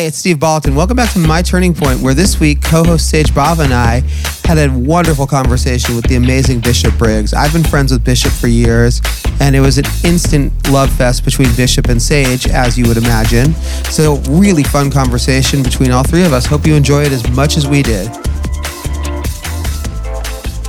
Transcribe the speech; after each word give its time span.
Hey, 0.00 0.06
it's 0.06 0.16
Steve 0.16 0.38
Baltin. 0.38 0.74
Welcome 0.74 0.96
back 0.96 1.12
to 1.12 1.18
My 1.18 1.42
Turning 1.42 1.74
Point, 1.74 2.00
where 2.00 2.14
this 2.14 2.40
week 2.40 2.62
co-host 2.62 3.10
Sage 3.10 3.28
Bava 3.32 3.64
and 3.64 3.74
I 3.74 4.00
had 4.46 4.56
a 4.56 4.72
wonderful 4.72 5.26
conversation 5.26 5.94
with 5.94 6.06
the 6.06 6.14
amazing 6.14 6.60
Bishop 6.60 6.96
Briggs. 6.96 7.34
I've 7.34 7.52
been 7.52 7.62
friends 7.62 7.92
with 7.92 8.02
Bishop 8.02 8.32
for 8.32 8.46
years, 8.46 9.02
and 9.42 9.54
it 9.54 9.60
was 9.60 9.76
an 9.76 9.84
instant 10.02 10.54
love 10.70 10.90
fest 10.90 11.22
between 11.22 11.54
Bishop 11.54 11.90
and 11.90 12.00
Sage, 12.00 12.48
as 12.48 12.78
you 12.78 12.88
would 12.88 12.96
imagine. 12.96 13.52
So, 13.90 14.16
really 14.30 14.62
fun 14.62 14.90
conversation 14.90 15.62
between 15.62 15.90
all 15.90 16.02
three 16.02 16.24
of 16.24 16.32
us. 16.32 16.46
Hope 16.46 16.66
you 16.66 16.74
enjoy 16.76 17.02
it 17.02 17.12
as 17.12 17.28
much 17.32 17.58
as 17.58 17.66
we 17.66 17.82
did. 17.82 18.06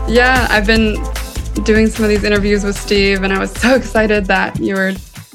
Yeah, 0.09 0.45
I've 0.49 0.67
been 0.67 1.01
doing 1.63 1.87
some 1.87 2.03
of 2.03 2.09
these 2.09 2.25
interviews 2.25 2.65
with 2.65 2.77
Steve, 2.77 3.23
and 3.23 3.31
I 3.31 3.39
was 3.39 3.51
so 3.51 3.75
excited 3.75 4.25
that 4.25 4.59
you 4.59 4.75
were 4.75 4.91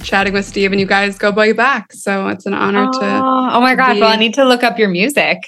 chatting 0.07 0.33
with 0.33 0.45
Steve 0.47 0.73
and 0.73 0.81
you 0.81 0.87
guys 0.87 1.19
go 1.19 1.31
way 1.31 1.53
back. 1.53 1.93
So 1.93 2.29
it's 2.29 2.47
an 2.47 2.55
honor 2.55 2.87
to. 2.91 2.99
Oh, 3.03 3.49
oh 3.53 3.61
my 3.61 3.75
God. 3.75 3.95
be- 3.95 4.01
Well, 4.01 4.11
I 4.11 4.17
need 4.17 4.35
to 4.35 4.45
look 4.45 4.63
up 4.63 4.79
your 4.79 4.89
music. 4.89 5.39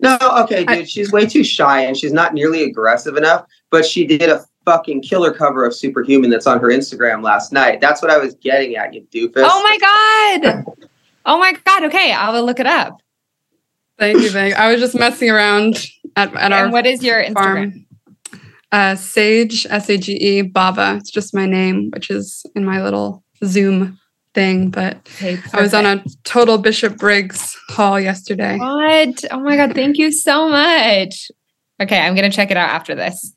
No, 0.00 0.16
okay, 0.44 0.60
dude. 0.60 0.70
I- 0.70 0.84
she's 0.84 1.12
way 1.12 1.26
too 1.26 1.42
shy 1.44 1.82
and 1.82 1.96
she's 1.96 2.12
not 2.12 2.32
nearly 2.32 2.62
aggressive 2.62 3.16
enough. 3.16 3.44
But 3.70 3.84
she 3.84 4.06
did 4.06 4.22
a 4.22 4.44
fucking 4.64 5.02
killer 5.02 5.32
cover 5.32 5.64
of 5.66 5.74
Superhuman 5.74 6.30
that's 6.30 6.46
on 6.46 6.60
her 6.60 6.68
Instagram 6.68 7.22
last 7.22 7.52
night. 7.52 7.80
That's 7.80 8.00
what 8.00 8.10
I 8.10 8.18
was 8.18 8.34
getting 8.34 8.76
at, 8.76 8.94
you 8.94 9.02
doofus. 9.12 9.42
Oh 9.44 9.62
my 9.62 9.78
God. 10.42 10.64
Oh 11.26 11.38
my 11.38 11.52
God. 11.64 11.84
Okay. 11.84 12.12
I 12.12 12.30
will 12.30 12.44
look 12.44 12.60
it 12.60 12.66
up. 12.66 13.00
Thank 13.98 14.20
you, 14.22 14.30
thank 14.30 14.54
you. 14.54 14.60
I 14.60 14.70
was 14.70 14.80
just 14.80 14.94
messing 14.94 15.28
around 15.28 15.84
at, 16.14 16.32
at 16.36 16.52
our 16.52 16.64
And 16.64 16.72
what 16.72 16.86
is 16.86 17.02
your 17.02 17.20
Instagram? 17.22 17.34
farm. 17.34 17.84
Uh, 18.70 18.94
Sage, 18.94 19.66
S 19.68 19.88
A 19.90 19.96
G 19.98 20.12
E, 20.12 20.42
Bava. 20.42 20.98
It's 20.98 21.10
just 21.10 21.34
my 21.34 21.46
name, 21.46 21.90
which 21.92 22.10
is 22.10 22.44
in 22.54 22.64
my 22.64 22.82
little 22.82 23.24
Zoom 23.44 23.98
thing. 24.34 24.70
But 24.70 24.96
Okay, 25.16 25.38
I 25.52 25.62
was 25.62 25.74
on 25.74 25.86
a 25.86 26.04
total 26.24 26.58
Bishop 26.58 26.96
Briggs 26.96 27.56
haul 27.68 28.00
yesterday. 28.00 28.58
What? 28.58 29.24
Oh 29.30 29.40
my 29.40 29.56
God. 29.56 29.74
Thank 29.74 29.98
you 29.98 30.12
so 30.12 30.48
much. 30.48 31.30
Okay. 31.80 31.98
I'm 32.00 32.14
going 32.14 32.30
to 32.30 32.34
check 32.34 32.50
it 32.50 32.56
out 32.56 32.70
after 32.70 32.94
this. 32.94 33.34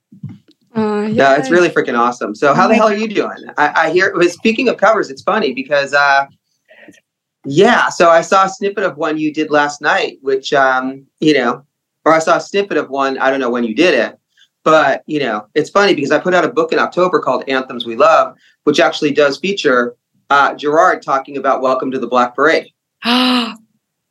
Uh, 0.76 1.08
Yeah, 1.12 1.36
it's 1.38 1.50
really 1.50 1.70
freaking 1.70 1.98
awesome. 1.98 2.34
So, 2.34 2.54
how 2.54 2.68
the 2.68 2.76
hell 2.76 2.88
are 2.88 2.96
you 2.96 3.08
doing? 3.08 3.38
I, 3.58 3.88
I 3.88 3.92
hear. 3.92 4.14
well, 4.16 4.28
Speaking 4.30 4.70
of 4.70 4.78
covers, 4.78 5.10
it's 5.10 5.22
funny 5.22 5.54
because, 5.54 5.94
uh, 5.94 6.26
yeah. 7.46 7.90
So 7.90 8.10
I 8.10 8.22
saw 8.22 8.46
a 8.46 8.50
snippet 8.50 8.84
of 8.84 8.98
one 8.98 9.18
you 9.18 9.34
did 9.34 9.50
last 9.52 9.82
night, 9.82 10.20
which, 10.22 10.54
um, 10.54 11.06
you 11.20 11.34
know, 11.34 11.66
or 12.06 12.14
I 12.14 12.20
saw 12.20 12.38
a 12.38 12.42
snippet 12.42 12.78
of 12.78 12.90
one. 12.90 13.18
I 13.18 13.30
don't 13.30 13.40
know 13.40 13.50
when 13.50 13.64
you 13.64 13.76
did 13.76 13.94
it, 13.94 14.18
but 14.64 15.04
you 15.08 15.20
know, 15.20 15.48
it's 15.56 15.70
funny 15.70 15.96
because 15.96 16.12
I 16.12 16.20
put 16.20 16.34
out 16.34 16.46
a 16.46 16.50
book 16.52 16.72
in 16.72 16.80
October 16.80 17.20
called 17.20 17.44
Anthems 17.48 17.86
We 17.86 17.96
Love, 17.96 18.36
which 18.64 18.80
actually 18.80 19.12
does 19.12 19.38
feature 19.38 19.96
uh, 20.30 20.54
Gerard 20.56 21.02
talking 21.02 21.38
about 21.38 21.62
Welcome 21.62 21.92
to 21.92 22.00
the 22.00 22.08
Black 22.08 22.36
Parade. 22.36 22.72
oh 23.06 23.56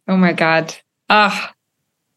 my 0.07 0.33
God. 0.33 0.75
Ah, 1.09 1.53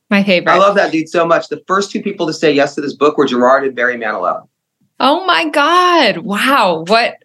my 0.09 0.23
favorite. 0.23 0.51
I 0.51 0.57
love 0.57 0.75
that 0.75 0.91
dude 0.91 1.09
so 1.09 1.25
much. 1.25 1.47
The 1.47 1.63
first 1.67 1.91
two 1.91 2.01
people 2.01 2.27
to 2.27 2.33
say 2.33 2.51
yes 2.51 2.75
to 2.75 2.81
this 2.81 2.93
book 2.93 3.17
were 3.17 3.25
Gerard 3.25 3.63
and 3.63 3.75
Barry 3.75 3.95
Manilow. 3.95 4.47
Oh 4.99 5.25
my 5.25 5.49
God. 5.49 6.17
Wow. 6.17 6.83
What, 6.88 7.16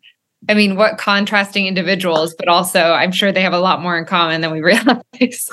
I 0.49 0.55
mean, 0.55 0.77
what 0.77 0.99
contrasting 0.99 1.67
individuals, 1.67 2.35
but 2.35 2.49
also 2.49 2.81
I'm 2.81 3.13
sure 3.13 3.33
they 3.33 3.43
have 3.43 3.53
a 3.53 3.59
lot 3.59 3.83
more 3.83 3.99
in 3.99 4.05
common 4.05 4.41
than 4.41 4.53
we 4.53 4.61
realize. 4.63 5.51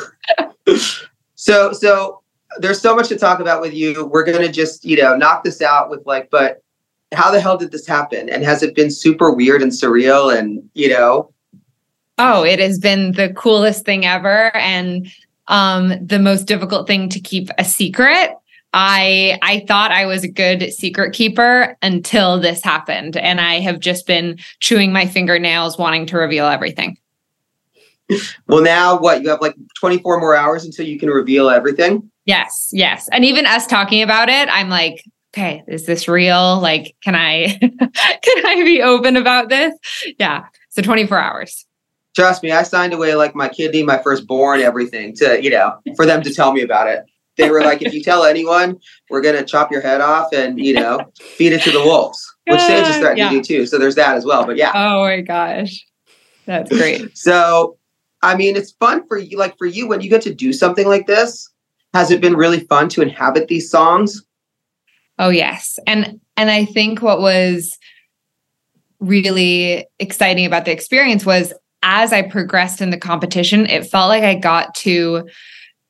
So 1.35 1.73
so 1.73 2.23
there's 2.57 2.81
so 2.81 2.95
much 2.95 3.09
to 3.09 3.17
talk 3.17 3.39
about 3.39 3.61
with 3.61 3.73
you. 3.73 4.05
We're 4.05 4.23
gonna 4.23 4.51
just, 4.51 4.83
you 4.83 4.97
know, 4.97 5.15
knock 5.15 5.43
this 5.43 5.61
out 5.61 5.89
with 5.89 6.05
like, 6.05 6.29
but 6.31 6.63
how 7.15 7.31
the 7.31 7.39
hell 7.39 7.57
did 7.57 7.71
this 7.71 7.87
happen? 7.87 8.29
And 8.29 8.43
has 8.43 8.63
it 8.63 8.75
been 8.75 8.91
super 8.91 9.31
weird 9.31 9.61
and 9.61 9.71
surreal 9.71 10.35
and 10.35 10.67
you 10.73 10.89
know? 10.89 11.31
Oh, 12.17 12.43
it 12.43 12.59
has 12.59 12.79
been 12.79 13.11
the 13.13 13.33
coolest 13.33 13.85
thing 13.85 14.05
ever 14.05 14.55
and 14.55 15.07
um 15.47 15.93
the 16.05 16.19
most 16.19 16.45
difficult 16.45 16.87
thing 16.87 17.09
to 17.09 17.19
keep 17.19 17.49
a 17.57 17.65
secret. 17.65 18.31
I 18.73 19.39
I 19.41 19.63
thought 19.67 19.91
I 19.91 20.05
was 20.05 20.23
a 20.23 20.27
good 20.27 20.73
secret 20.73 21.13
keeper 21.13 21.77
until 21.81 22.39
this 22.39 22.63
happened 22.63 23.15
and 23.17 23.39
I 23.39 23.59
have 23.59 23.79
just 23.79 24.07
been 24.07 24.37
chewing 24.59 24.91
my 24.91 25.05
fingernails 25.05 25.77
wanting 25.77 26.05
to 26.07 26.17
reveal 26.17 26.45
everything. 26.45 26.97
Well 28.47 28.61
now 28.61 28.99
what 28.99 29.23
you 29.23 29.29
have 29.29 29.41
like 29.41 29.55
24 29.79 30.19
more 30.19 30.35
hours 30.35 30.65
until 30.65 30.85
you 30.85 30.99
can 30.99 31.09
reveal 31.09 31.49
everything. 31.49 32.09
Yes, 32.25 32.69
yes. 32.73 33.07
And 33.11 33.23
even 33.23 33.45
us 33.45 33.67
talking 33.67 34.01
about 34.01 34.29
it, 34.29 34.49
I'm 34.51 34.69
like, 34.69 35.03
okay, 35.35 35.63
is 35.67 35.85
this 35.85 36.07
real? 36.07 36.59
Like, 36.61 36.95
can 37.03 37.15
I 37.15 37.57
can 37.59 38.45
I 38.45 38.61
be 38.63 38.81
open 38.81 39.17
about 39.17 39.49
this? 39.49 39.73
Yeah. 40.17 40.45
So 40.69 40.81
24 40.81 41.17
hours. 41.19 41.65
Trust 42.15 42.43
me, 42.43 42.51
I 42.51 42.63
signed 42.63 42.93
away 42.93 43.15
like 43.15 43.35
my 43.35 43.49
kidney, 43.49 43.83
my 43.83 43.97
firstborn, 44.01 44.61
everything 44.61 45.13
to, 45.17 45.41
you 45.43 45.49
know, 45.49 45.77
for 45.97 46.05
them 46.05 46.21
to 46.23 46.33
tell 46.33 46.53
me 46.53 46.61
about 46.61 46.87
it. 46.87 47.03
They 47.37 47.49
were 47.49 47.59
like, 47.61 47.81
if 47.81 47.93
you 47.93 48.01
tell 48.01 48.23
anyone, 48.23 48.79
we're 49.09 49.19
gonna 49.21 49.43
chop 49.43 49.69
your 49.69 49.81
head 49.81 49.99
off 49.99 50.31
and, 50.31 50.57
you 50.57 50.73
know, 50.73 51.01
feed 51.19 51.51
it 51.51 51.61
to 51.63 51.71
the 51.71 51.81
wolves. 51.81 52.17
Which 52.47 52.61
Sage 52.61 52.87
is 52.87 52.97
threatening 52.97 53.17
Yeah. 53.25 53.29
to 53.31 53.35
do 53.37 53.43
too. 53.43 53.65
So 53.65 53.77
there's 53.77 53.95
that 53.95 54.15
as 54.15 54.23
well. 54.23 54.45
But 54.45 54.55
yeah. 54.55 54.71
Oh 54.73 55.03
my 55.03 55.19
gosh. 55.21 55.85
That's 56.45 56.69
great. 56.69 57.11
So, 57.17 57.77
I 58.21 58.35
mean, 58.37 58.55
it's 58.55 58.71
fun 58.71 59.05
for 59.07 59.17
you. 59.17 59.37
Like 59.37 59.57
for 59.57 59.65
you, 59.67 59.87
when 59.87 59.99
you 59.99 60.09
get 60.09 60.21
to 60.23 60.33
do 60.33 60.53
something 60.53 60.87
like 60.87 61.07
this, 61.07 61.49
has 61.93 62.11
it 62.11 62.21
been 62.21 62.35
really 62.35 62.61
fun 62.61 62.87
to 62.89 63.01
inhabit 63.01 63.47
these 63.49 63.69
songs? 63.69 64.23
Oh 65.17 65.29
yes. 65.29 65.79
And 65.87 66.19
and 66.37 66.51
I 66.51 66.65
think 66.65 67.01
what 67.01 67.21
was 67.21 67.77
really 68.99 69.85
exciting 69.99 70.45
about 70.45 70.65
the 70.65 70.71
experience 70.71 71.25
was 71.25 71.53
as 71.83 72.11
I 72.11 72.23
progressed 72.23 72.81
in 72.81 72.89
the 72.89 72.97
competition, 72.97 73.67
it 73.67 73.85
felt 73.85 74.09
like 74.09 74.23
I 74.23 74.35
got 74.35 74.73
to 74.75 75.27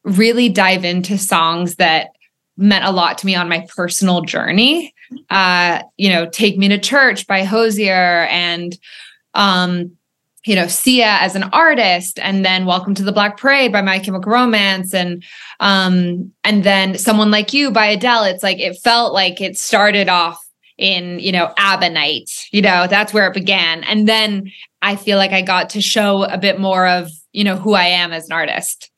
really 0.03 0.49
dive 0.49 0.83
into 0.83 1.17
songs 1.17 1.75
that 1.75 2.09
meant 2.57 2.85
a 2.85 2.91
lot 2.91 3.17
to 3.19 3.25
me 3.25 3.35
on 3.35 3.49
my 3.49 3.65
personal 3.75 4.21
journey. 4.21 4.93
Uh, 5.29 5.81
you 5.97 6.09
know, 6.09 6.27
Take 6.29 6.57
Me 6.57 6.67
to 6.67 6.77
Church 6.77 7.27
by 7.27 7.43
Hozier 7.43 8.27
and 8.29 8.77
um 9.33 9.97
you 10.45 10.55
know, 10.55 10.67
Sia 10.67 11.17
as 11.19 11.35
an 11.35 11.43
artist, 11.51 12.19
and 12.19 12.45
then 12.45 12.65
Welcome 12.65 12.93
to 12.95 13.03
the 13.03 13.11
Black 13.11 13.37
Parade 13.37 13.71
by 13.71 13.81
My 13.81 13.99
Chemical 13.99 14.31
Romance, 14.31 14.93
and 14.93 15.23
um, 15.59 16.31
and 16.43 16.63
then 16.63 16.97
Someone 16.97 17.31
Like 17.31 17.53
You 17.53 17.71
by 17.71 17.87
Adele. 17.87 18.25
It's 18.25 18.43
like 18.43 18.59
it 18.59 18.77
felt 18.83 19.13
like 19.13 19.41
it 19.41 19.57
started 19.57 20.07
off 20.07 20.39
in, 20.77 21.19
you 21.19 21.31
know, 21.31 21.53
Abonite, 21.57 22.47
you 22.51 22.61
know, 22.61 22.87
that's 22.87 23.13
where 23.13 23.27
it 23.27 23.33
began. 23.33 23.83
And 23.85 24.07
then 24.07 24.51
I 24.81 24.95
feel 24.95 25.17
like 25.17 25.31
I 25.31 25.41
got 25.41 25.69
to 25.71 25.81
show 25.81 26.23
a 26.25 26.37
bit 26.37 26.59
more 26.59 26.87
of, 26.87 27.09
you 27.31 27.43
know, 27.43 27.55
who 27.55 27.73
I 27.73 27.85
am 27.85 28.11
as 28.11 28.25
an 28.25 28.33
artist. 28.33 28.91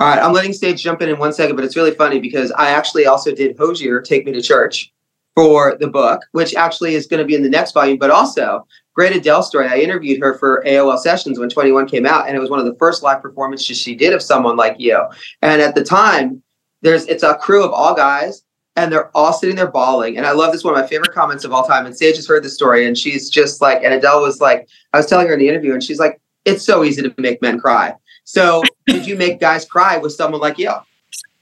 All 0.00 0.08
right, 0.08 0.18
I'm 0.18 0.32
letting 0.32 0.52
Sage 0.52 0.82
jump 0.82 1.02
in 1.02 1.08
in 1.08 1.18
one 1.18 1.32
second, 1.32 1.56
but 1.56 1.64
it's 1.64 1.76
really 1.76 1.94
funny 1.94 2.18
because 2.18 2.50
I 2.52 2.70
actually 2.70 3.06
also 3.06 3.32
did 3.32 3.56
Hozier 3.56 4.00
Take 4.00 4.26
Me 4.26 4.32
to 4.32 4.42
Church 4.42 4.92
for 5.36 5.76
the 5.78 5.88
book, 5.88 6.22
which 6.32 6.54
actually 6.54 6.94
is 6.94 7.06
going 7.06 7.18
to 7.18 7.26
be 7.26 7.34
in 7.34 7.42
the 7.42 7.50
next 7.50 7.72
volume. 7.72 7.98
But 7.98 8.10
also, 8.10 8.66
great 8.94 9.14
Adele 9.14 9.42
story. 9.42 9.66
I 9.66 9.78
interviewed 9.78 10.20
her 10.20 10.38
for 10.38 10.62
AOL 10.66 10.98
sessions 10.98 11.38
when 11.38 11.48
21 11.48 11.86
came 11.86 12.06
out, 12.06 12.26
and 12.26 12.36
it 12.36 12.40
was 12.40 12.50
one 12.50 12.60
of 12.60 12.64
the 12.64 12.76
first 12.76 13.02
live 13.02 13.20
performances 13.20 13.76
she 13.76 13.94
did 13.94 14.12
of 14.12 14.22
someone 14.22 14.56
like 14.56 14.76
you. 14.78 15.00
And 15.42 15.60
at 15.60 15.74
the 15.74 15.84
time, 15.84 16.42
there's 16.82 17.04
it's 17.06 17.22
a 17.22 17.34
crew 17.34 17.64
of 17.64 17.72
all 17.72 17.94
guys, 17.94 18.44
and 18.76 18.92
they're 18.92 19.14
all 19.16 19.32
sitting 19.32 19.56
there 19.56 19.70
bawling. 19.70 20.16
And 20.16 20.26
I 20.26 20.32
love 20.32 20.52
this 20.52 20.64
one 20.64 20.74
of 20.74 20.80
my 20.80 20.86
favorite 20.86 21.12
comments 21.12 21.44
of 21.44 21.52
all 21.52 21.66
time. 21.66 21.86
And 21.86 21.96
Sage 21.96 22.16
has 22.16 22.26
heard 22.26 22.42
the 22.42 22.50
story, 22.50 22.86
and 22.86 22.96
she's 22.96 23.28
just 23.28 23.60
like, 23.60 23.82
and 23.82 23.92
Adele 23.92 24.22
was 24.22 24.40
like, 24.40 24.68
I 24.92 24.98
was 24.98 25.06
telling 25.06 25.26
her 25.26 25.34
in 25.34 25.40
the 25.40 25.48
interview, 25.48 25.72
and 25.72 25.82
she's 25.82 25.98
like, 25.98 26.20
it's 26.44 26.64
so 26.64 26.84
easy 26.84 27.02
to 27.02 27.14
make 27.18 27.42
men 27.42 27.58
cry. 27.60 27.94
So 28.24 28.62
did 28.86 29.06
you 29.06 29.16
make 29.16 29.40
guys 29.40 29.64
cry 29.64 29.98
with 29.98 30.12
someone 30.12 30.40
like 30.40 30.58
you? 30.58 30.72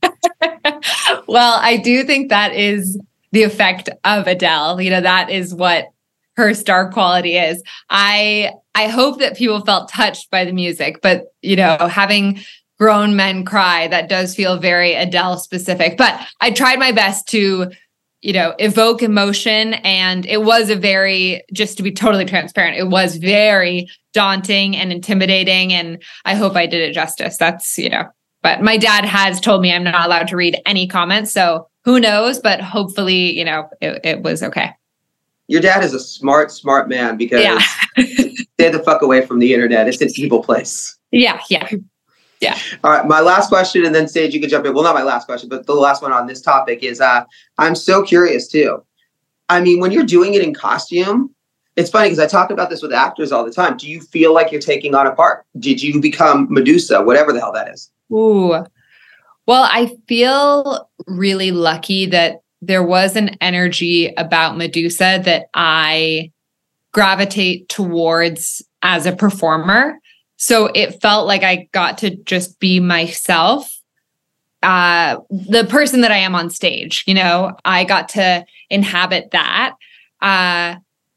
well, 1.26 1.58
I 1.60 1.80
do 1.82 2.04
think 2.04 2.30
that 2.30 2.54
is 2.54 2.98
the 3.32 3.42
effect 3.42 3.88
of 4.04 4.26
Adele. 4.26 4.80
You 4.80 4.90
know, 4.90 5.00
that 5.00 5.30
is 5.30 5.54
what 5.54 5.92
her 6.36 6.54
star 6.54 6.90
quality 6.90 7.36
is. 7.36 7.62
I 7.90 8.52
I 8.74 8.88
hope 8.88 9.18
that 9.18 9.36
people 9.36 9.64
felt 9.64 9.90
touched 9.90 10.30
by 10.30 10.44
the 10.44 10.52
music, 10.52 11.00
but 11.02 11.26
you 11.42 11.56
know, 11.56 11.76
having 11.90 12.40
grown 12.78 13.14
men 13.14 13.44
cry, 13.44 13.86
that 13.88 14.08
does 14.08 14.34
feel 14.34 14.58
very 14.58 14.94
Adele 14.94 15.38
specific. 15.38 15.96
But 15.96 16.20
I 16.40 16.50
tried 16.50 16.78
my 16.78 16.92
best 16.92 17.28
to 17.28 17.70
you 18.22 18.32
know 18.32 18.54
evoke 18.58 19.02
emotion 19.02 19.74
and 19.74 20.24
it 20.26 20.42
was 20.42 20.70
a 20.70 20.76
very 20.76 21.42
just 21.52 21.76
to 21.76 21.82
be 21.82 21.90
totally 21.90 22.24
transparent 22.24 22.78
it 22.78 22.88
was 22.88 23.16
very 23.16 23.88
daunting 24.14 24.76
and 24.76 24.92
intimidating 24.92 25.72
and 25.72 26.00
i 26.24 26.34
hope 26.34 26.54
i 26.54 26.64
did 26.64 26.80
it 26.80 26.94
justice 26.94 27.36
that's 27.36 27.76
you 27.76 27.90
know 27.90 28.04
but 28.40 28.62
my 28.62 28.76
dad 28.76 29.04
has 29.04 29.40
told 29.40 29.60
me 29.60 29.72
i'm 29.72 29.82
not 29.82 30.06
allowed 30.06 30.28
to 30.28 30.36
read 30.36 30.56
any 30.64 30.86
comments 30.86 31.32
so 31.32 31.66
who 31.84 31.98
knows 31.98 32.38
but 32.38 32.60
hopefully 32.60 33.36
you 33.36 33.44
know 33.44 33.68
it, 33.80 34.00
it 34.04 34.22
was 34.22 34.40
okay 34.40 34.72
Your 35.48 35.60
dad 35.60 35.84
is 35.84 35.92
a 35.94 36.00
smart, 36.00 36.50
smart 36.50 36.88
man 36.88 37.16
because 37.16 37.42
yeah 37.42 37.58
stay 38.54 38.70
the 38.70 38.82
fuck 38.84 39.02
away 39.02 39.26
from 39.26 39.38
the 39.38 39.52
internet. 39.52 39.88
It's 39.88 40.00
an 40.00 40.08
evil 40.16 40.42
place. 40.42 40.96
yeah 41.10 41.40
yeah 41.50 41.68
Yeah. 42.40 42.58
All 42.82 42.90
right, 42.90 43.06
my 43.06 43.20
last 43.20 43.48
question, 43.48 43.84
and 43.86 43.94
then 43.94 44.08
Sage, 44.08 44.34
you 44.34 44.40
can 44.40 44.50
jump 44.50 44.66
in. 44.66 44.74
Well, 44.74 44.82
not 44.82 44.96
my 44.96 45.04
last 45.04 45.26
question, 45.26 45.48
but 45.48 45.64
the 45.66 45.74
last 45.74 46.02
one 46.02 46.12
on 46.12 46.26
this 46.26 46.40
topic 46.40 46.82
is 46.82 47.00
uh, 47.00 47.24
I'm 47.58 47.76
so 47.76 48.02
curious 48.02 48.48
too. 48.48 48.84
I 49.48 49.60
mean, 49.60 49.78
when 49.80 49.92
you're 49.92 50.04
doing 50.04 50.34
it 50.34 50.42
in 50.42 50.52
costume, 50.52 51.34
it's 51.76 51.88
funny 51.90 52.08
because 52.08 52.18
I 52.18 52.26
talk 52.26 52.50
about 52.50 52.68
this 52.68 52.82
with 52.82 52.92
actors 52.92 53.32
all 53.32 53.44
the 53.44 53.52
time. 53.52 53.76
Do 53.76 53.88
you 53.88 54.00
feel 54.00 54.34
like 54.34 54.50
you're 54.50 54.60
taking 54.60 54.94
on 54.94 55.06
a 55.06 55.14
part? 55.14 55.46
Did 55.58 55.82
you 55.82 56.00
become 56.00 56.48
Medusa, 56.50 57.00
whatever 57.02 57.32
the 57.32 57.40
hell 57.40 57.52
that 57.52 57.68
is? 57.68 57.90
Ooh. 58.12 58.64
Well, 59.46 59.68
I 59.70 59.96
feel 60.06 60.90
really 61.06 61.50
lucky 61.50 62.06
that 62.06 62.41
there 62.62 62.82
was 62.82 63.16
an 63.16 63.36
energy 63.40 64.14
about 64.16 64.56
Medusa 64.56 65.20
that 65.24 65.46
I 65.52 66.30
gravitate 66.92 67.68
towards 67.68 68.62
as 68.82 69.04
a 69.04 69.16
performer. 69.16 69.98
So 70.36 70.66
it 70.66 71.02
felt 71.02 71.26
like 71.26 71.42
I 71.42 71.68
got 71.72 71.98
to 71.98 72.14
just 72.16 72.60
be 72.60 72.78
myself, 72.78 73.70
uh, 74.62 75.16
the 75.30 75.64
person 75.68 76.02
that 76.02 76.12
I 76.12 76.18
am 76.18 76.36
on 76.36 76.50
stage. 76.50 77.02
You 77.06 77.14
know, 77.14 77.56
I 77.64 77.84
got 77.84 78.08
to 78.10 78.44
inhabit 78.70 79.32
that. 79.32 79.74
Uh, 80.20 80.76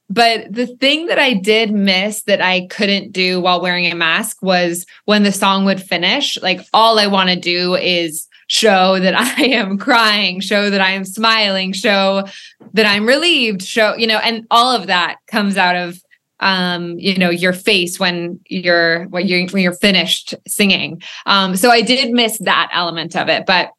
but 0.09 0.51
the 0.51 0.67
thing 0.67 1.07
that 1.07 1.19
I 1.19 1.33
did 1.33 1.71
miss 1.71 2.23
that 2.23 2.41
I 2.41 2.67
couldn't 2.67 3.11
do 3.11 3.39
while 3.41 3.61
wearing 3.61 3.85
a 3.85 3.95
mask 3.95 4.41
was 4.41 4.85
when 5.05 5.23
the 5.23 5.31
song 5.31 5.65
would 5.65 5.81
finish, 5.81 6.41
like 6.41 6.61
all 6.73 6.99
I 6.99 7.07
want 7.07 7.29
to 7.29 7.35
do 7.35 7.75
is 7.75 8.27
show 8.47 8.99
that 8.99 9.15
I 9.39 9.45
am 9.45 9.77
crying, 9.77 10.39
show 10.39 10.69
that 10.69 10.81
I 10.81 10.91
am 10.91 11.05
smiling, 11.05 11.73
show 11.73 12.25
that 12.73 12.85
I'm 12.85 13.05
relieved, 13.05 13.61
show, 13.61 13.95
you 13.95 14.07
know, 14.07 14.17
and 14.17 14.45
all 14.51 14.75
of 14.75 14.87
that 14.87 15.17
comes 15.27 15.57
out 15.57 15.75
of 15.75 16.01
um 16.41 16.99
you 16.99 17.17
know 17.17 17.29
your 17.29 17.53
face 17.53 17.97
when 17.97 18.37
you're 18.47 19.05
when 19.05 19.25
you're 19.25 19.47
when 19.47 19.63
you're 19.63 19.73
finished 19.73 20.35
singing. 20.45 21.01
Um 21.25 21.55
so 21.55 21.71
i 21.71 21.81
did 21.81 22.11
miss 22.11 22.37
that 22.39 22.69
element 22.73 23.15
of 23.15 23.29
it 23.29 23.45
but 23.45 23.71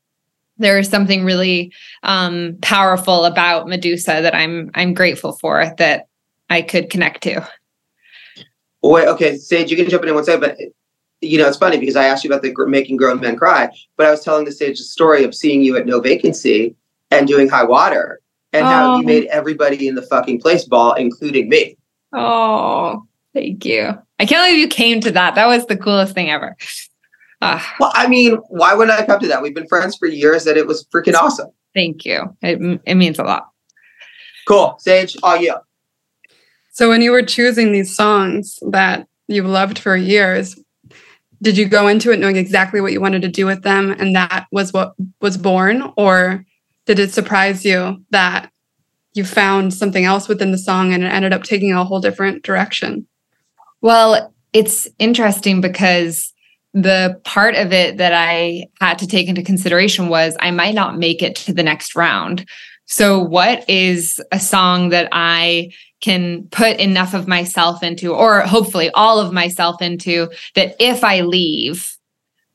there 0.56 0.78
is 0.78 0.88
something 0.88 1.22
really 1.22 1.70
um 2.02 2.56
powerful 2.62 3.26
about 3.26 3.68
medusa 3.68 4.20
that 4.22 4.34
i'm 4.34 4.70
i'm 4.74 4.94
grateful 4.94 5.32
for 5.32 5.74
that 5.76 6.06
i 6.48 6.62
could 6.62 6.88
connect 6.88 7.22
to. 7.24 7.46
Wait, 8.82 9.08
okay, 9.08 9.36
Sage, 9.36 9.70
you 9.70 9.76
can 9.76 9.88
jump 9.88 10.04
in 10.04 10.10
in 10.10 10.14
one 10.14 10.24
second, 10.24 10.40
but 10.40 10.56
you 11.20 11.38
know, 11.38 11.48
it's 11.48 11.56
funny 11.56 11.78
because 11.78 11.96
I 11.96 12.04
asked 12.04 12.24
you 12.24 12.30
about 12.30 12.42
the 12.42 12.50
gr- 12.52 12.66
making 12.66 12.96
grown 12.96 13.20
men 13.20 13.36
cry, 13.36 13.70
but 13.96 14.06
I 14.06 14.10
was 14.10 14.22
telling 14.22 14.44
the 14.44 14.52
stage 14.52 14.78
the 14.78 14.84
story 14.84 15.24
of 15.24 15.34
seeing 15.34 15.62
you 15.62 15.76
at 15.76 15.86
No 15.86 16.00
Vacancy 16.00 16.74
and 17.10 17.26
doing 17.26 17.48
High 17.48 17.64
Water, 17.64 18.20
and 18.52 18.66
how 18.66 18.86
Oh. 18.92 18.98
you 18.98 19.04
made 19.06 19.26
everybody 19.26 19.88
in 19.88 19.94
the 19.94 20.02
fucking 20.02 20.40
place 20.40 20.64
bawl, 20.64 20.94
including 20.94 21.48
me. 21.48 21.76
oh 22.12 23.04
thank 23.34 23.64
you 23.66 23.92
i 24.18 24.24
can't 24.24 24.46
believe 24.46 24.58
you 24.58 24.68
came 24.68 24.98
to 25.00 25.10
that 25.10 25.34
that 25.34 25.46
was 25.46 25.66
the 25.66 25.76
coolest 25.76 26.14
thing 26.14 26.30
ever 26.30 26.56
Ah, 27.42 27.74
Well, 27.78 27.92
I 27.94 28.06
mean, 28.08 28.36
why 28.48 28.72
wouldn't 28.72 28.98
I 28.98 29.04
come 29.04 29.20
to 29.20 29.28
that? 29.28 29.42
We've 29.42 29.54
been 29.54 29.66
friends 29.68 29.94
for 29.94 30.06
years, 30.06 30.46
and 30.46 30.56
it 30.56 30.66
was 30.66 30.86
freaking 30.86 31.12
awesome. 31.14 31.50
thank 31.74 32.04
you 32.06 32.34
it, 32.42 32.80
it 32.86 32.94
means 32.94 33.18
a 33.18 33.24
lot 33.24 33.48
Cool, 34.48 34.76
Sage, 34.78 35.16
all 35.24 35.36
you. 35.36 35.54
So 36.70 36.88
when 36.88 37.02
you 37.02 37.10
were 37.10 37.22
choosing 37.22 37.72
these 37.72 37.94
songs 37.94 38.58
that 38.70 39.06
you 39.28 39.42
loved 39.42 39.78
for 39.78 39.96
years, 39.96 40.56
did 41.42 41.56
you 41.56 41.66
go 41.66 41.88
into 41.88 42.10
it 42.10 42.18
knowing 42.18 42.36
exactly 42.36 42.80
what 42.80 42.92
you 42.92 43.00
wanted 43.00 43.22
to 43.22 43.28
do 43.28 43.46
with 43.46 43.62
them 43.62 43.90
and 43.90 44.14
that 44.14 44.46
was 44.50 44.72
what 44.72 44.94
was 45.20 45.36
born 45.36 45.92
or 45.96 46.44
did 46.86 46.98
it 46.98 47.12
surprise 47.12 47.64
you 47.64 48.02
that 48.10 48.50
you 49.12 49.24
found 49.24 49.74
something 49.74 50.04
else 50.04 50.28
within 50.28 50.52
the 50.52 50.58
song 50.58 50.92
and 50.92 51.02
it 51.02 51.08
ended 51.08 51.32
up 51.32 51.42
taking 51.42 51.72
a 51.72 51.84
whole 51.84 52.00
different 52.00 52.42
direction? 52.42 53.06
Well, 53.80 54.32
it's 54.52 54.88
interesting 54.98 55.60
because 55.60 56.32
the 56.74 57.20
part 57.24 57.54
of 57.54 57.72
it 57.72 57.96
that 57.96 58.12
I 58.12 58.68
had 58.80 58.98
to 58.98 59.06
take 59.06 59.28
into 59.28 59.42
consideration 59.42 60.08
was 60.08 60.36
I 60.40 60.50
might 60.50 60.74
not 60.74 60.98
make 60.98 61.22
it 61.22 61.34
to 61.36 61.52
the 61.52 61.62
next 61.62 61.96
round. 61.96 62.46
So, 62.84 63.18
what 63.18 63.68
is 63.68 64.20
a 64.30 64.38
song 64.38 64.90
that 64.90 65.08
I 65.10 65.72
can 66.06 66.46
put 66.52 66.78
enough 66.78 67.14
of 67.14 67.26
myself 67.26 67.82
into, 67.82 68.14
or 68.14 68.42
hopefully 68.42 68.90
all 68.94 69.18
of 69.18 69.32
myself 69.32 69.82
into, 69.82 70.30
that 70.54 70.76
if 70.78 71.02
I 71.02 71.22
leave, 71.22 71.96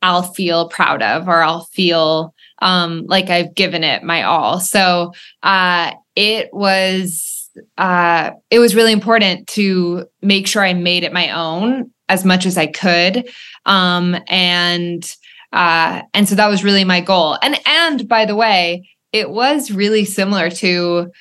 I'll 0.01 0.23
feel 0.23 0.69
proud 0.69 1.01
of, 1.03 1.27
or 1.27 1.43
I'll 1.43 1.65
feel 1.65 2.33
um, 2.59 3.05
like 3.07 3.29
I've 3.29 3.53
given 3.53 3.83
it 3.83 4.03
my 4.03 4.23
all. 4.23 4.61
So, 4.61 5.11
uh, 5.43 5.91
it 6.15 6.49
was 6.53 7.49
uh, 7.77 8.31
it 8.49 8.59
was 8.59 8.73
really 8.73 8.93
important 8.93 9.47
to 9.47 10.07
make 10.21 10.47
sure 10.47 10.63
I 10.63 10.73
made 10.73 11.03
it 11.03 11.11
my 11.11 11.29
own 11.31 11.91
as 12.07 12.23
much 12.23 12.45
as 12.45 12.57
I 12.57 12.67
could, 12.67 13.29
um, 13.65 14.15
and 14.29 15.03
uh, 15.51 16.03
and 16.13 16.29
so 16.29 16.35
that 16.35 16.47
was 16.47 16.63
really 16.63 16.85
my 16.85 17.01
goal. 17.01 17.37
And 17.43 17.59
and 17.65 18.07
by 18.07 18.23
the 18.25 18.35
way, 18.35 18.89
it 19.11 19.29
was 19.29 19.71
really 19.71 20.05
similar 20.05 20.49
to 20.49 21.11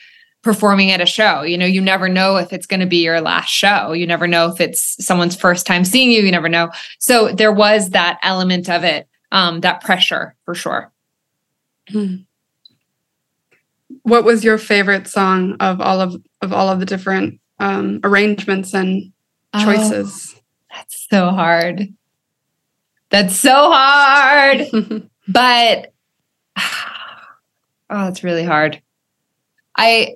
performing 0.43 0.91
at 0.91 1.01
a 1.01 1.07
show. 1.07 1.43
You 1.43 1.59
know, 1.59 1.67
you 1.67 1.81
never 1.81 2.09
know 2.09 2.37
if 2.37 2.53
it's 2.53 2.67
going 2.67 2.81
to 2.81 2.87
be 2.87 3.05
your 3.05 3.21
last 3.21 3.51
show. 3.51 3.93
You 3.93 4.07
never 4.07 4.27
know 4.27 4.49
if 4.49 4.61
it's 4.61 5.03
someone's 5.05 5.37
first 5.37 5.67
time 5.67 5.85
seeing 5.85 6.11
you. 6.11 6.23
You 6.23 6.31
never 6.31 6.49
know. 6.49 6.71
So 6.99 7.33
there 7.33 7.53
was 7.53 7.91
that 7.91 8.19
element 8.23 8.69
of 8.71 8.83
it, 8.85 9.07
um, 9.33 9.61
that 9.61 9.83
pressure 9.83 10.35
for 10.45 10.55
sure. 10.55 10.91
What 14.03 14.25
was 14.25 14.45
your 14.45 14.57
favorite 14.59 15.09
song 15.09 15.57
of 15.61 15.81
all 15.81 16.01
of 16.01 16.23
of 16.41 16.53
all 16.53 16.69
of 16.69 16.81
the 16.81 16.87
different 16.87 17.41
um, 17.59 18.01
arrangements 18.05 18.75
and 18.75 19.13
Oh. 19.53 19.65
choices? 19.65 20.41
That's 20.73 21.07
so 21.11 21.31
hard. 21.31 21.93
That's 23.11 23.35
so 23.35 23.71
hard. 23.73 24.69
but 25.29 25.93
oh, 27.91 28.09
it's 28.09 28.23
really 28.23 28.45
hard. 28.45 28.81
I 29.77 30.15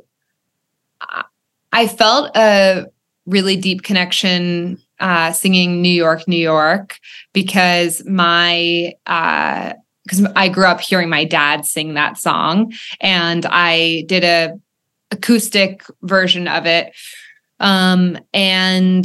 I 1.75 1.89
felt 1.89 2.35
a 2.37 2.87
really 3.27 3.57
deep 3.57 3.83
connection 3.83 4.81
uh, 5.01 5.33
singing 5.33 5.83
New 5.83 5.89
York, 5.89 6.27
New 6.29 6.39
York, 6.39 6.99
because 7.33 8.03
my 8.07 8.95
because 9.05 10.25
I 10.37 10.49
grew 10.49 10.67
up 10.67 10.81
hearing 10.81 11.09
my 11.09 11.25
dad 11.25 11.67
sing 11.67 11.95
that 11.95 12.17
song, 12.17 12.73
and 13.01 13.45
I 13.47 14.05
did 14.07 14.23
a 14.23 14.55
acoustic 15.11 15.85
version 16.03 16.47
of 16.47 16.65
it, 16.65 16.95
um, 17.59 18.19
and 18.33 19.05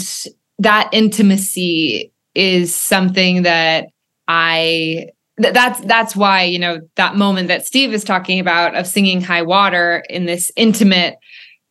that 0.60 0.90
intimacy 0.94 2.14
is 2.36 2.76
something 2.76 3.42
that 3.44 3.88
I 4.28 5.08
that's 5.38 5.80
that's 5.82 6.16
why 6.16 6.44
you 6.44 6.60
know 6.60 6.82
that 6.98 7.16
moment 7.16 7.48
that 7.48 7.66
Steve 7.66 7.94
is 7.94 8.04
talking 8.04 8.40
about 8.40 8.76
of 8.76 8.86
singing 8.86 9.22
high 9.22 9.42
water 9.42 10.04
in 10.08 10.28
this 10.28 10.52
intimate 10.56 11.16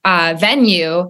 uh, 0.09 0.35
venue 0.39 1.09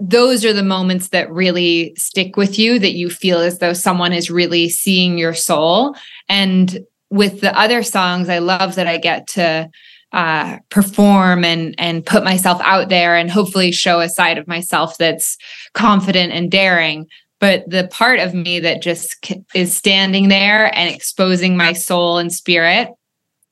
those 0.00 0.44
are 0.44 0.52
the 0.52 0.62
moments 0.62 1.08
that 1.08 1.28
really 1.32 1.92
stick 1.96 2.36
with 2.36 2.56
you 2.56 2.78
that 2.78 2.92
you 2.92 3.10
feel 3.10 3.40
as 3.40 3.58
though 3.58 3.72
someone 3.72 4.12
is 4.12 4.30
really 4.30 4.68
seeing 4.68 5.18
your 5.18 5.34
soul. 5.34 5.96
And 6.28 6.86
with 7.10 7.40
the 7.40 7.58
other 7.58 7.82
songs 7.82 8.28
i 8.28 8.38
love 8.38 8.74
that 8.74 8.86
i 8.86 8.98
get 8.98 9.26
to 9.26 9.68
uh, 10.12 10.58
perform 10.68 11.42
and 11.42 11.74
and 11.78 12.04
put 12.04 12.22
myself 12.22 12.60
out 12.62 12.90
there 12.90 13.16
and 13.16 13.30
hopefully 13.30 13.72
show 13.72 14.00
a 14.00 14.08
side 14.08 14.38
of 14.38 14.46
myself 14.46 14.96
that's 14.98 15.36
confident 15.74 16.32
and 16.32 16.50
daring. 16.50 17.06
But 17.40 17.68
the 17.68 17.88
part 17.88 18.20
of 18.20 18.34
me 18.34 18.60
that 18.60 18.82
just 18.82 19.16
is 19.54 19.74
standing 19.74 20.28
there 20.28 20.74
and 20.74 20.94
exposing 20.94 21.56
my 21.56 21.72
soul 21.72 22.18
and 22.18 22.32
spirit 22.32 22.88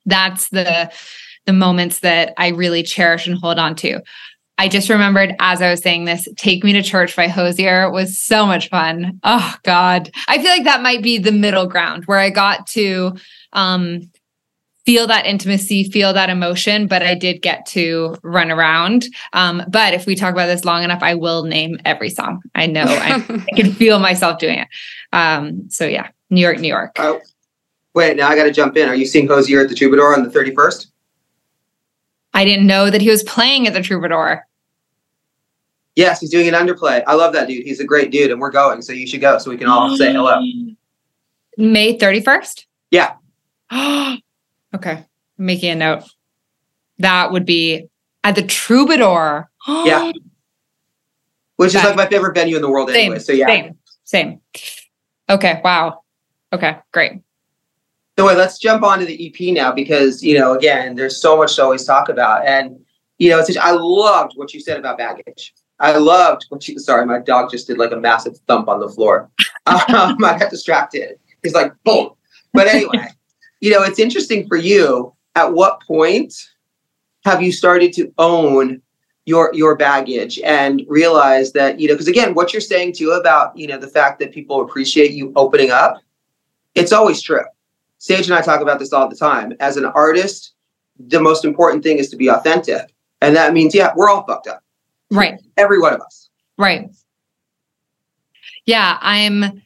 that's 0.07 0.49
the 0.50 0.90
the 1.45 1.52
moments 1.52 2.00
that 2.00 2.33
i 2.38 2.49
really 2.49 2.83
cherish 2.83 3.26
and 3.26 3.38
hold 3.38 3.59
on 3.59 3.75
to 3.75 4.00
i 4.58 4.68
just 4.68 4.88
remembered 4.88 5.34
as 5.38 5.62
i 5.62 5.70
was 5.70 5.80
saying 5.80 6.04
this 6.04 6.28
take 6.36 6.64
me 6.64 6.72
to 6.72 6.82
church 6.82 7.14
by 7.16 7.28
Hozier 7.28 7.90
was 7.90 8.18
so 8.18 8.46
much 8.46 8.68
fun 8.68 9.18
oh 9.22 9.54
god 9.62 10.10
i 10.28 10.38
feel 10.38 10.50
like 10.50 10.64
that 10.64 10.82
might 10.82 11.02
be 11.02 11.18
the 11.18 11.32
middle 11.32 11.66
ground 11.66 12.04
where 12.04 12.18
i 12.18 12.30
got 12.30 12.66
to 12.68 13.16
um 13.52 14.02
feel 14.86 15.08
that 15.08 15.26
intimacy, 15.26 15.90
feel 15.90 16.12
that 16.12 16.30
emotion, 16.30 16.86
but 16.86 17.02
I 17.02 17.14
did 17.16 17.42
get 17.42 17.66
to 17.66 18.16
run 18.22 18.52
around. 18.52 19.06
Um, 19.32 19.62
but 19.68 19.92
if 19.92 20.06
we 20.06 20.14
talk 20.14 20.32
about 20.32 20.46
this 20.46 20.64
long 20.64 20.84
enough, 20.84 21.02
I 21.02 21.14
will 21.14 21.42
name 21.42 21.78
every 21.84 22.08
song. 22.08 22.40
I 22.54 22.66
know 22.66 22.84
I, 22.84 23.16
I 23.16 23.54
can 23.56 23.72
feel 23.72 23.98
myself 23.98 24.38
doing 24.38 24.60
it. 24.60 24.68
Um, 25.12 25.68
so 25.68 25.86
yeah, 25.86 26.08
New 26.30 26.40
York, 26.40 26.60
New 26.60 26.68
York. 26.68 26.92
Oh, 26.98 27.20
wait, 27.94 28.16
now 28.16 28.28
I 28.28 28.36
got 28.36 28.44
to 28.44 28.52
jump 28.52 28.76
in. 28.76 28.88
Are 28.88 28.94
you 28.94 29.06
seeing 29.06 29.26
Hozier 29.26 29.60
at 29.60 29.68
the 29.68 29.75
Troubadour 29.75 30.14
on 30.14 30.22
the 30.22 30.30
31st? 30.30 30.86
I 32.37 32.45
didn't 32.45 32.66
know 32.66 32.90
that 32.90 33.00
he 33.00 33.09
was 33.09 33.23
playing 33.23 33.66
at 33.66 33.73
the 33.73 33.81
Troubadour. 33.81 34.47
Yes, 35.95 36.21
he's 36.21 36.31
doing 36.31 36.47
an 36.47 36.52
underplay. 36.52 37.02
I 37.07 37.14
love 37.14 37.33
that 37.33 37.49
dude. 37.49 37.64
He's 37.64 37.81
a 37.81 37.85
great 37.85 38.11
dude, 38.11 38.31
and 38.31 38.38
we're 38.38 38.50
going, 38.50 38.83
so 38.83 38.93
you 38.93 39.07
should 39.07 39.23
go 39.23 39.38
so 39.38 39.50
we 39.50 39.57
can 39.57 39.69
all 39.69 39.97
say 39.97 40.12
hello. 40.12 40.38
May 41.57 41.97
31st? 41.97 42.66
Yeah. 42.90 43.14
okay. 43.73 44.19
I'm 44.75 45.07
making 45.38 45.71
a 45.71 45.76
note. 45.76 46.05
That 46.99 47.33
would 47.33 47.47
be 47.47 47.88
at 48.23 48.35
the 48.37 48.43
Troubadour. 48.43 49.50
Yeah. 49.66 50.12
Which 51.57 51.75
is 51.75 51.83
like 51.83 51.97
my 51.97 52.07
favorite 52.07 52.35
venue 52.35 52.55
in 52.55 52.61
the 52.61 52.71
world 52.71 52.90
Same. 52.90 53.12
anyway. 53.12 53.19
So 53.19 53.33
yeah. 53.33 53.47
Same. 53.47 53.78
Same. 54.05 54.40
Okay. 55.31 55.62
Wow. 55.64 56.02
Okay. 56.52 56.76
Great. 56.93 57.23
So 58.18 58.26
wait, 58.26 58.38
let's 58.38 58.58
jump 58.58 58.82
onto 58.82 59.04
the 59.04 59.26
EP 59.26 59.52
now 59.54 59.73
because 59.73 60.23
you 60.23 60.38
know, 60.38 60.54
again, 60.54 60.94
there's 60.94 61.20
so 61.20 61.37
much 61.37 61.56
to 61.56 61.62
always 61.64 61.85
talk 61.85 62.08
about, 62.08 62.46
and 62.46 62.78
you 63.18 63.30
know, 63.30 63.44
I 63.61 63.73
loved 63.73 64.32
what 64.37 64.54
you 64.54 64.61
said 64.61 64.78
about 64.78 64.99
baggage. 64.99 65.54
I 65.78 65.99
loved 65.99 66.46
what 66.49 66.66
you. 66.66 66.78
Sorry, 66.78 67.04
my 67.04 67.18
dog 67.18 67.50
just 67.50 67.66
did 67.66 67.76
like 67.78 67.92
a 67.92 67.96
massive 67.96 68.38
thump 68.46 68.68
on 68.68 68.80
the 68.80 68.88
floor. 68.88 69.30
Um, 69.68 70.25
I 70.25 70.38
got 70.38 70.49
distracted. 70.49 71.18
He's 71.42 71.52
like 71.52 71.73
boom. 71.82 72.11
But 72.52 72.68
anyway, 72.68 73.08
you 73.61 73.73
know, 73.73 73.82
it's 73.82 73.99
interesting 73.99 74.46
for 74.46 74.56
you. 74.56 75.12
At 75.35 75.52
what 75.52 75.82
point 75.82 76.32
have 77.25 77.42
you 77.42 77.50
started 77.50 77.92
to 77.94 78.12
own 78.18 78.80
your 79.25 79.50
your 79.52 79.75
baggage 79.75 80.38
and 80.38 80.85
realize 80.87 81.50
that 81.54 81.80
you 81.80 81.88
know? 81.88 81.94
Because 81.94 82.06
again, 82.06 82.32
what 82.32 82.52
you're 82.52 82.61
saying 82.61 82.92
too 82.92 83.11
about 83.11 83.58
you 83.58 83.66
know 83.66 83.76
the 83.76 83.88
fact 83.88 84.20
that 84.20 84.30
people 84.30 84.61
appreciate 84.61 85.11
you 85.11 85.32
opening 85.35 85.73
up, 85.73 85.96
it's 86.76 86.92
always 86.92 87.20
true. 87.20 87.42
Sage 87.99 88.26
and 88.26 88.35
I 88.35 88.43
talk 88.43 88.61
about 88.61 88.79
this 88.79 88.93
all 88.93 89.09
the 89.09 89.17
time. 89.17 89.55
As 89.61 89.76
an 89.76 89.87
artist, 89.87 90.55
the 90.99 91.21
most 91.21 91.45
important 91.45 91.83
thing 91.83 91.99
is 91.99 92.11
to 92.11 92.17
be 92.17 92.29
authentic. 92.29 92.93
And 93.21 93.35
that 93.37 93.53
means, 93.53 93.75
yeah, 93.75 93.93
we're 93.97 94.11
all 94.11 94.25
fucked 94.26 94.47
up. 94.47 94.62
Right. 95.11 95.41
Every 95.57 95.79
one 95.79 95.95
of 95.95 96.00
us. 96.00 96.29
Right. 96.59 96.91
Yeah, 98.67 98.99
I'm 99.00 99.62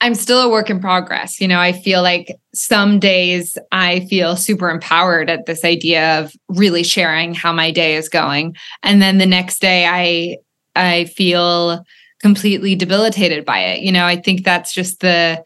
I'm 0.00 0.14
still 0.14 0.42
a 0.42 0.48
work 0.48 0.68
in 0.68 0.80
progress. 0.80 1.40
You 1.40 1.48
know, 1.48 1.58
I 1.58 1.72
feel 1.72 2.02
like 2.02 2.36
some 2.54 2.98
days 2.98 3.56
I 3.72 4.00
feel 4.06 4.36
super 4.36 4.68
empowered 4.68 5.30
at 5.30 5.46
this 5.46 5.64
idea 5.64 6.20
of 6.20 6.34
really 6.48 6.82
sharing 6.82 7.34
how 7.34 7.52
my 7.52 7.70
day 7.70 7.96
is 7.96 8.08
going. 8.08 8.56
And 8.82 9.00
then 9.00 9.18
the 9.18 9.26
next 9.26 9.60
day 9.60 9.86
I 9.86 10.36
I 10.74 11.04
feel 11.06 11.84
completely 12.20 12.74
debilitated 12.74 13.44
by 13.44 13.60
it. 13.60 13.80
You 13.80 13.92
know, 13.92 14.04
I 14.04 14.16
think 14.16 14.44
that's 14.44 14.72
just 14.72 15.00
the 15.00 15.42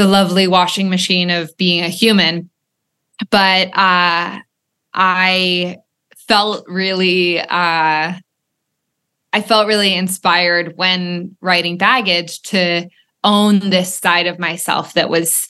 the 0.00 0.06
lovely 0.06 0.46
washing 0.46 0.88
machine 0.88 1.28
of 1.28 1.54
being 1.58 1.84
a 1.84 1.90
human. 1.90 2.48
But 3.28 3.68
uh 3.68 4.40
I 4.94 5.76
felt 6.26 6.66
really 6.66 7.38
uh 7.38 8.14
I 9.32 9.42
felt 9.42 9.66
really 9.66 9.94
inspired 9.94 10.78
when 10.78 11.36
writing 11.42 11.76
baggage 11.76 12.40
to 12.44 12.88
own 13.22 13.58
this 13.58 13.94
side 13.94 14.26
of 14.26 14.38
myself 14.38 14.94
that 14.94 15.10
was 15.10 15.46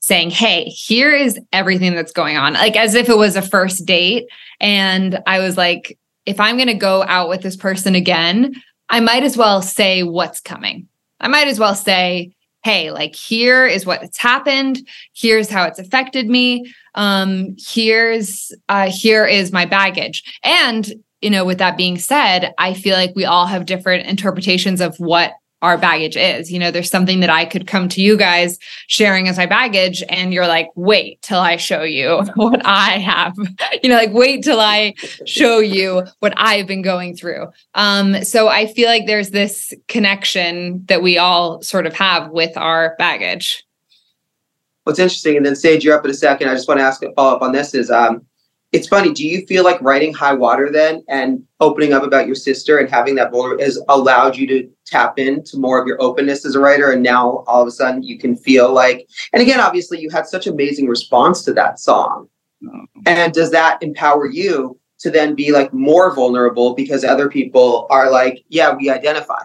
saying, 0.00 0.28
Hey, 0.28 0.64
here 0.64 1.10
is 1.10 1.40
everything 1.50 1.94
that's 1.94 2.12
going 2.12 2.36
on. 2.36 2.52
Like 2.52 2.76
as 2.76 2.94
if 2.94 3.08
it 3.08 3.16
was 3.16 3.36
a 3.36 3.42
first 3.42 3.86
date. 3.86 4.26
And 4.60 5.18
I 5.26 5.38
was 5.38 5.56
like, 5.56 5.98
if 6.26 6.38
I'm 6.38 6.56
going 6.56 6.68
to 6.68 6.74
go 6.74 7.04
out 7.04 7.30
with 7.30 7.40
this 7.40 7.56
person 7.56 7.94
again, 7.94 8.54
I 8.90 9.00
might 9.00 9.22
as 9.22 9.38
well 9.38 9.62
say 9.62 10.02
what's 10.02 10.42
coming. 10.42 10.88
I 11.20 11.28
might 11.28 11.48
as 11.48 11.58
well 11.58 11.74
say, 11.74 12.34
Hey, 12.64 12.90
like 12.90 13.14
here 13.14 13.66
is 13.66 13.84
what's 13.84 14.16
happened. 14.16 14.88
Here's 15.14 15.50
how 15.50 15.64
it's 15.64 15.78
affected 15.78 16.28
me. 16.28 16.72
Um, 16.94 17.56
here's 17.58 18.52
uh, 18.68 18.90
here 18.90 19.26
is 19.26 19.52
my 19.52 19.66
baggage. 19.66 20.38
And 20.42 20.94
you 21.20 21.30
know, 21.30 21.44
with 21.44 21.58
that 21.58 21.76
being 21.76 21.98
said, 21.98 22.52
I 22.58 22.74
feel 22.74 22.96
like 22.96 23.12
we 23.14 23.24
all 23.24 23.46
have 23.46 23.66
different 23.66 24.06
interpretations 24.06 24.80
of 24.80 24.96
what 24.98 25.32
our 25.64 25.78
baggage 25.78 26.16
is. 26.16 26.52
You 26.52 26.58
know, 26.58 26.70
there's 26.70 26.90
something 26.90 27.20
that 27.20 27.30
I 27.30 27.46
could 27.46 27.66
come 27.66 27.88
to 27.88 28.02
you 28.02 28.18
guys 28.18 28.58
sharing 28.86 29.28
as 29.28 29.38
my 29.38 29.46
baggage, 29.46 30.04
and 30.10 30.32
you're 30.32 30.46
like, 30.46 30.70
wait 30.74 31.22
till 31.22 31.40
I 31.40 31.56
show 31.56 31.82
you 31.82 32.22
what 32.34 32.60
I 32.64 32.98
have. 32.98 33.34
You 33.82 33.88
know, 33.88 33.96
like, 33.96 34.12
wait 34.12 34.44
till 34.44 34.60
I 34.60 34.94
show 35.26 35.58
you 35.60 36.02
what 36.20 36.34
I've 36.36 36.66
been 36.66 36.82
going 36.82 37.16
through. 37.16 37.46
Um, 37.74 38.22
so 38.24 38.48
I 38.48 38.66
feel 38.66 38.88
like 38.88 39.06
there's 39.06 39.30
this 39.30 39.72
connection 39.88 40.84
that 40.86 41.02
we 41.02 41.16
all 41.16 41.62
sort 41.62 41.86
of 41.86 41.94
have 41.94 42.30
with 42.30 42.56
our 42.56 42.94
baggage. 42.98 43.64
What's 44.84 44.98
interesting, 44.98 45.38
and 45.38 45.46
then 45.46 45.56
Sage, 45.56 45.82
you're 45.82 45.96
up 45.96 46.04
in 46.04 46.10
a 46.10 46.14
second. 46.14 46.50
I 46.50 46.54
just 46.54 46.68
want 46.68 46.78
to 46.78 46.84
ask 46.84 47.02
a 47.02 47.10
follow 47.14 47.36
up 47.36 47.42
on 47.42 47.52
this 47.52 47.74
is 47.74 47.90
um, 47.90 48.26
it's 48.74 48.88
funny. 48.88 49.12
Do 49.12 49.24
you 49.24 49.46
feel 49.46 49.62
like 49.62 49.80
writing 49.80 50.12
High 50.12 50.34
Water 50.34 50.68
then 50.68 51.04
and 51.08 51.44
opening 51.60 51.92
up 51.92 52.02
about 52.02 52.26
your 52.26 52.34
sister 52.34 52.78
and 52.78 52.90
having 52.90 53.14
that 53.14 53.30
vulnerability 53.30 53.62
has 53.62 53.80
allowed 53.88 54.36
you 54.36 54.48
to 54.48 54.68
tap 54.84 55.16
into 55.16 55.58
more 55.58 55.80
of 55.80 55.86
your 55.86 56.02
openness 56.02 56.44
as 56.44 56.56
a 56.56 56.60
writer? 56.60 56.90
And 56.90 57.00
now 57.00 57.44
all 57.46 57.62
of 57.62 57.68
a 57.68 57.70
sudden 57.70 58.02
you 58.02 58.18
can 58.18 58.34
feel 58.34 58.74
like, 58.74 59.06
and 59.32 59.40
again, 59.40 59.60
obviously 59.60 60.00
you 60.00 60.10
had 60.10 60.26
such 60.26 60.48
amazing 60.48 60.88
response 60.88 61.44
to 61.44 61.52
that 61.54 61.78
song. 61.78 62.28
And 63.06 63.32
does 63.32 63.52
that 63.52 63.80
empower 63.80 64.26
you 64.26 64.76
to 64.98 65.10
then 65.10 65.36
be 65.36 65.52
like 65.52 65.72
more 65.72 66.12
vulnerable 66.12 66.74
because 66.74 67.04
other 67.04 67.28
people 67.28 67.86
are 67.90 68.10
like, 68.10 68.44
yeah, 68.48 68.74
we 68.74 68.90
identify? 68.90 69.40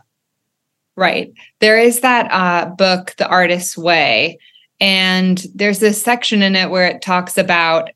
Right. 0.95 1.31
There 1.59 1.77
is 1.77 1.99
that 1.99 2.31
uh, 2.31 2.71
book, 2.71 3.13
The 3.19 3.27
Artist's 3.27 3.77
Way, 3.77 4.39
and 4.79 5.45
there's 5.53 5.79
this 5.79 6.01
section 6.01 6.41
in 6.41 6.55
it 6.55 6.71
where 6.71 6.87
it 6.87 7.03
talks 7.03 7.37
about 7.37 7.91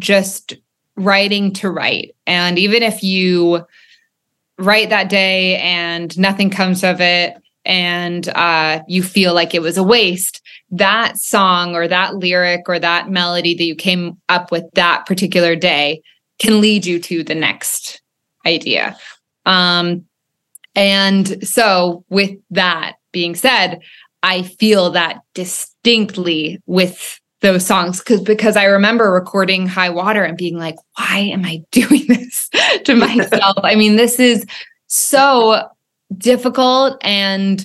just 0.00 0.54
writing 0.96 1.52
to 1.54 1.70
write. 1.70 2.14
And 2.26 2.58
even 2.58 2.82
if 2.82 3.02
you 3.02 3.66
write 4.58 4.90
that 4.90 5.08
day 5.08 5.58
and 5.58 6.16
nothing 6.18 6.50
comes 6.50 6.84
of 6.84 7.00
it, 7.00 7.36
and 7.64 8.28
uh, 8.30 8.82
you 8.88 9.02
feel 9.02 9.34
like 9.34 9.54
it 9.54 9.62
was 9.62 9.78
a 9.78 9.82
waste, 9.82 10.42
that 10.70 11.16
song 11.16 11.74
or 11.74 11.88
that 11.88 12.16
lyric 12.16 12.68
or 12.68 12.78
that 12.78 13.08
melody 13.08 13.54
that 13.54 13.64
you 13.64 13.74
came 13.74 14.18
up 14.28 14.50
with 14.52 14.64
that 14.74 15.06
particular 15.06 15.56
day 15.56 16.02
can 16.38 16.60
lead 16.60 16.84
you 16.84 16.98
to 16.98 17.22
the 17.22 17.34
next 17.34 18.02
idea. 18.44 18.96
Um, 19.46 20.04
and 20.74 21.46
so, 21.46 22.04
with 22.08 22.32
that 22.50 22.94
being 23.12 23.34
said, 23.34 23.80
I 24.22 24.42
feel 24.42 24.90
that 24.90 25.20
distinctly 25.34 26.60
with 26.66 27.20
those 27.44 27.64
songs 27.66 27.98
because 27.98 28.22
because 28.22 28.56
I 28.56 28.64
remember 28.64 29.12
recording 29.12 29.66
High 29.66 29.90
Water 29.90 30.24
and 30.24 30.36
being 30.36 30.56
like, 30.56 30.76
why 30.96 31.18
am 31.18 31.44
I 31.44 31.62
doing 31.70 32.06
this 32.08 32.48
to 32.84 32.96
myself? 32.96 33.58
I 33.62 33.74
mean, 33.76 33.96
this 33.96 34.18
is 34.18 34.44
so 34.86 35.68
difficult 36.16 36.96
and 37.02 37.64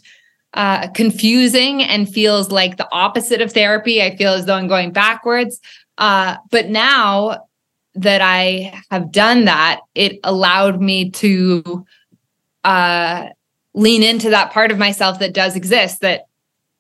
uh, 0.54 0.90
confusing 0.90 1.82
and 1.82 2.12
feels 2.12 2.52
like 2.52 2.78
the 2.78 2.88
opposite 2.92 3.42
of 3.42 3.54
therapy. 3.54 4.02
I 4.02 4.16
feel 4.16 4.34
as 4.34 4.46
though 4.46 4.56
I'm 4.56 4.68
going 4.68 4.92
backwards. 4.92 5.60
Uh, 5.98 6.36
but 6.52 6.68
now 6.70 7.46
that 7.96 8.22
I 8.22 8.82
have 8.92 9.12
done 9.12 9.46
that, 9.46 9.82
it 9.96 10.20
allowed 10.24 10.82
me 10.82 11.12
to 11.12 11.86
uh, 12.64 13.28
lean 13.74 14.04
into 14.04 14.30
that 14.32 14.52
part 14.52 14.72
of 14.72 14.78
myself 14.78 15.20
that 15.20 15.34
does 15.34 15.56
exist 15.56 16.02
that 16.02 16.29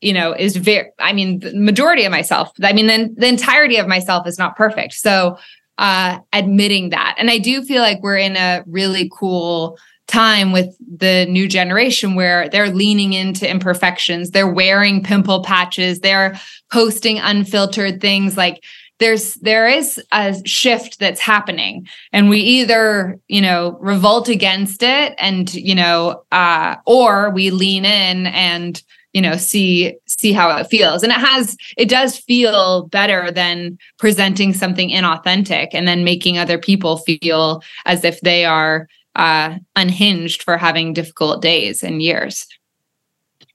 you 0.01 0.13
know 0.13 0.33
is 0.33 0.55
very 0.55 0.89
i 0.99 1.13
mean 1.13 1.39
the 1.39 1.53
majority 1.53 2.05
of 2.05 2.11
myself 2.11 2.51
i 2.63 2.73
mean 2.73 2.87
then 2.87 3.13
the 3.17 3.27
entirety 3.27 3.77
of 3.77 3.87
myself 3.87 4.27
is 4.27 4.37
not 4.37 4.55
perfect. 4.55 4.93
So 4.93 5.37
uh 5.77 6.19
admitting 6.33 6.89
that. 6.89 7.15
And 7.17 7.29
i 7.29 7.37
do 7.37 7.63
feel 7.63 7.81
like 7.81 8.01
we're 8.01 8.17
in 8.17 8.35
a 8.35 8.63
really 8.67 9.09
cool 9.13 9.77
time 10.09 10.51
with 10.51 10.75
the 10.97 11.27
new 11.29 11.47
generation 11.47 12.15
where 12.15 12.49
they're 12.49 12.71
leaning 12.71 13.13
into 13.13 13.49
imperfections. 13.49 14.31
They're 14.31 14.51
wearing 14.51 15.03
pimple 15.03 15.43
patches. 15.43 15.99
They're 15.99 16.37
posting 16.71 17.19
unfiltered 17.19 18.01
things. 18.01 18.35
Like 18.35 18.63
there's 18.97 19.35
there 19.35 19.67
is 19.67 20.01
a 20.11 20.35
shift 20.45 20.99
that's 20.99 21.21
happening. 21.21 21.87
And 22.11 22.29
we 22.29 22.39
either 22.39 23.19
you 23.27 23.41
know 23.41 23.77
revolt 23.79 24.29
against 24.29 24.83
it 24.83 25.13
and 25.19 25.53
you 25.53 25.75
know 25.75 26.23
uh 26.31 26.75
or 26.85 27.29
we 27.29 27.51
lean 27.51 27.85
in 27.85 28.27
and 28.27 28.81
you 29.13 29.21
know 29.21 29.35
see 29.37 29.95
see 30.07 30.31
how 30.31 30.55
it 30.55 30.67
feels 30.67 31.03
and 31.03 31.11
it 31.11 31.19
has 31.19 31.57
it 31.77 31.89
does 31.89 32.17
feel 32.17 32.87
better 32.87 33.31
than 33.31 33.77
presenting 33.97 34.53
something 34.53 34.89
inauthentic 34.89 35.69
and 35.73 35.87
then 35.87 36.03
making 36.03 36.37
other 36.37 36.57
people 36.57 36.97
feel 36.97 37.63
as 37.85 38.03
if 38.03 38.21
they 38.21 38.45
are 38.45 38.87
uh 39.15 39.55
unhinged 39.75 40.43
for 40.43 40.57
having 40.57 40.93
difficult 40.93 41.41
days 41.41 41.83
and 41.83 42.01
years 42.01 42.45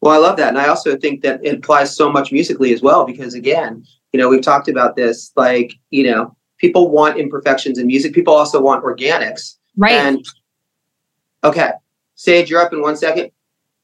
Well, 0.00 0.12
I 0.12 0.18
love 0.18 0.37
that. 0.37 0.49
And 0.49 0.58
I 0.58 0.68
also 0.68 0.99
think 0.99 1.23
that 1.23 1.40
it 1.42 1.54
applies 1.54 1.96
so 1.96 2.12
much 2.12 2.30
musically 2.30 2.75
as 2.75 2.82
well, 2.82 3.06
because 3.06 3.32
again, 3.32 3.82
you 4.12 4.20
know, 4.20 4.28
we've 4.28 4.42
talked 4.42 4.68
about 4.68 4.96
this, 4.96 5.32
like, 5.34 5.73
you 5.88 6.04
know, 6.04 6.37
people 6.58 6.90
want 6.90 7.18
imperfections 7.18 7.78
in 7.78 7.87
music. 7.87 8.12
People 8.12 8.34
also 8.34 8.61
want 8.61 8.84
organics. 8.84 9.56
right 9.76 9.92
And 9.92 10.25
okay, 11.42 11.70
Sage, 12.16 12.50
you're 12.50 12.61
up 12.61 12.73
in 12.73 12.82
one 12.82 12.96
second. 12.96 13.30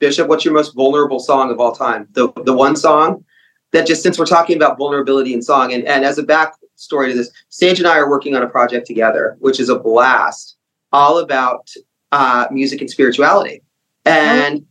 Bishop, 0.00 0.28
what's 0.28 0.44
your 0.44 0.54
most 0.54 0.74
vulnerable 0.74 1.20
song 1.20 1.50
of 1.50 1.60
all 1.60 1.72
time? 1.72 2.08
The 2.12 2.32
the 2.44 2.52
one 2.52 2.74
song 2.74 3.24
that 3.72 3.86
just 3.86 4.02
since 4.02 4.18
we're 4.18 4.26
talking 4.26 4.56
about 4.56 4.78
vulnerability 4.78 5.32
in 5.32 5.42
song, 5.42 5.72
and, 5.72 5.84
and 5.84 6.04
as 6.04 6.18
a 6.18 6.24
backstory 6.24 7.10
to 7.10 7.14
this, 7.14 7.30
Sage 7.50 7.78
and 7.78 7.86
I 7.86 7.98
are 7.98 8.10
working 8.10 8.34
on 8.34 8.42
a 8.42 8.48
project 8.48 8.86
together, 8.86 9.36
which 9.38 9.60
is 9.60 9.68
a 9.68 9.78
blast, 9.78 10.56
all 10.92 11.18
about 11.18 11.70
uh, 12.10 12.48
music 12.50 12.80
and 12.80 12.90
spirituality. 12.90 13.62
And 14.04 14.66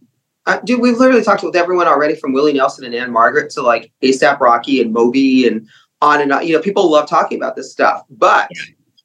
uh, 0.46 0.60
dude, 0.66 0.82
we've 0.82 0.98
literally 0.98 1.24
talked 1.24 1.44
with 1.44 1.56
everyone 1.56 1.88
already 1.88 2.16
from 2.16 2.34
Willie 2.34 2.54
Nelson 2.54 2.84
and 2.84 2.96
Ann-Margret 2.96 3.52
to 3.52 3.62
like 3.62 3.92
ASAP 4.02 4.40
Rocky 4.40 4.82
and 4.82 4.92
Moby 4.92 5.48
and 5.48 5.68
on 6.02 6.22
and 6.22 6.32
on. 6.34 6.46
You 6.46 6.54
know, 6.54 6.62
people 6.62 6.90
love 6.90 7.08
talking 7.08 7.38
about 7.38 7.56
this 7.56 7.72
stuff. 7.72 8.04
But 8.10 8.50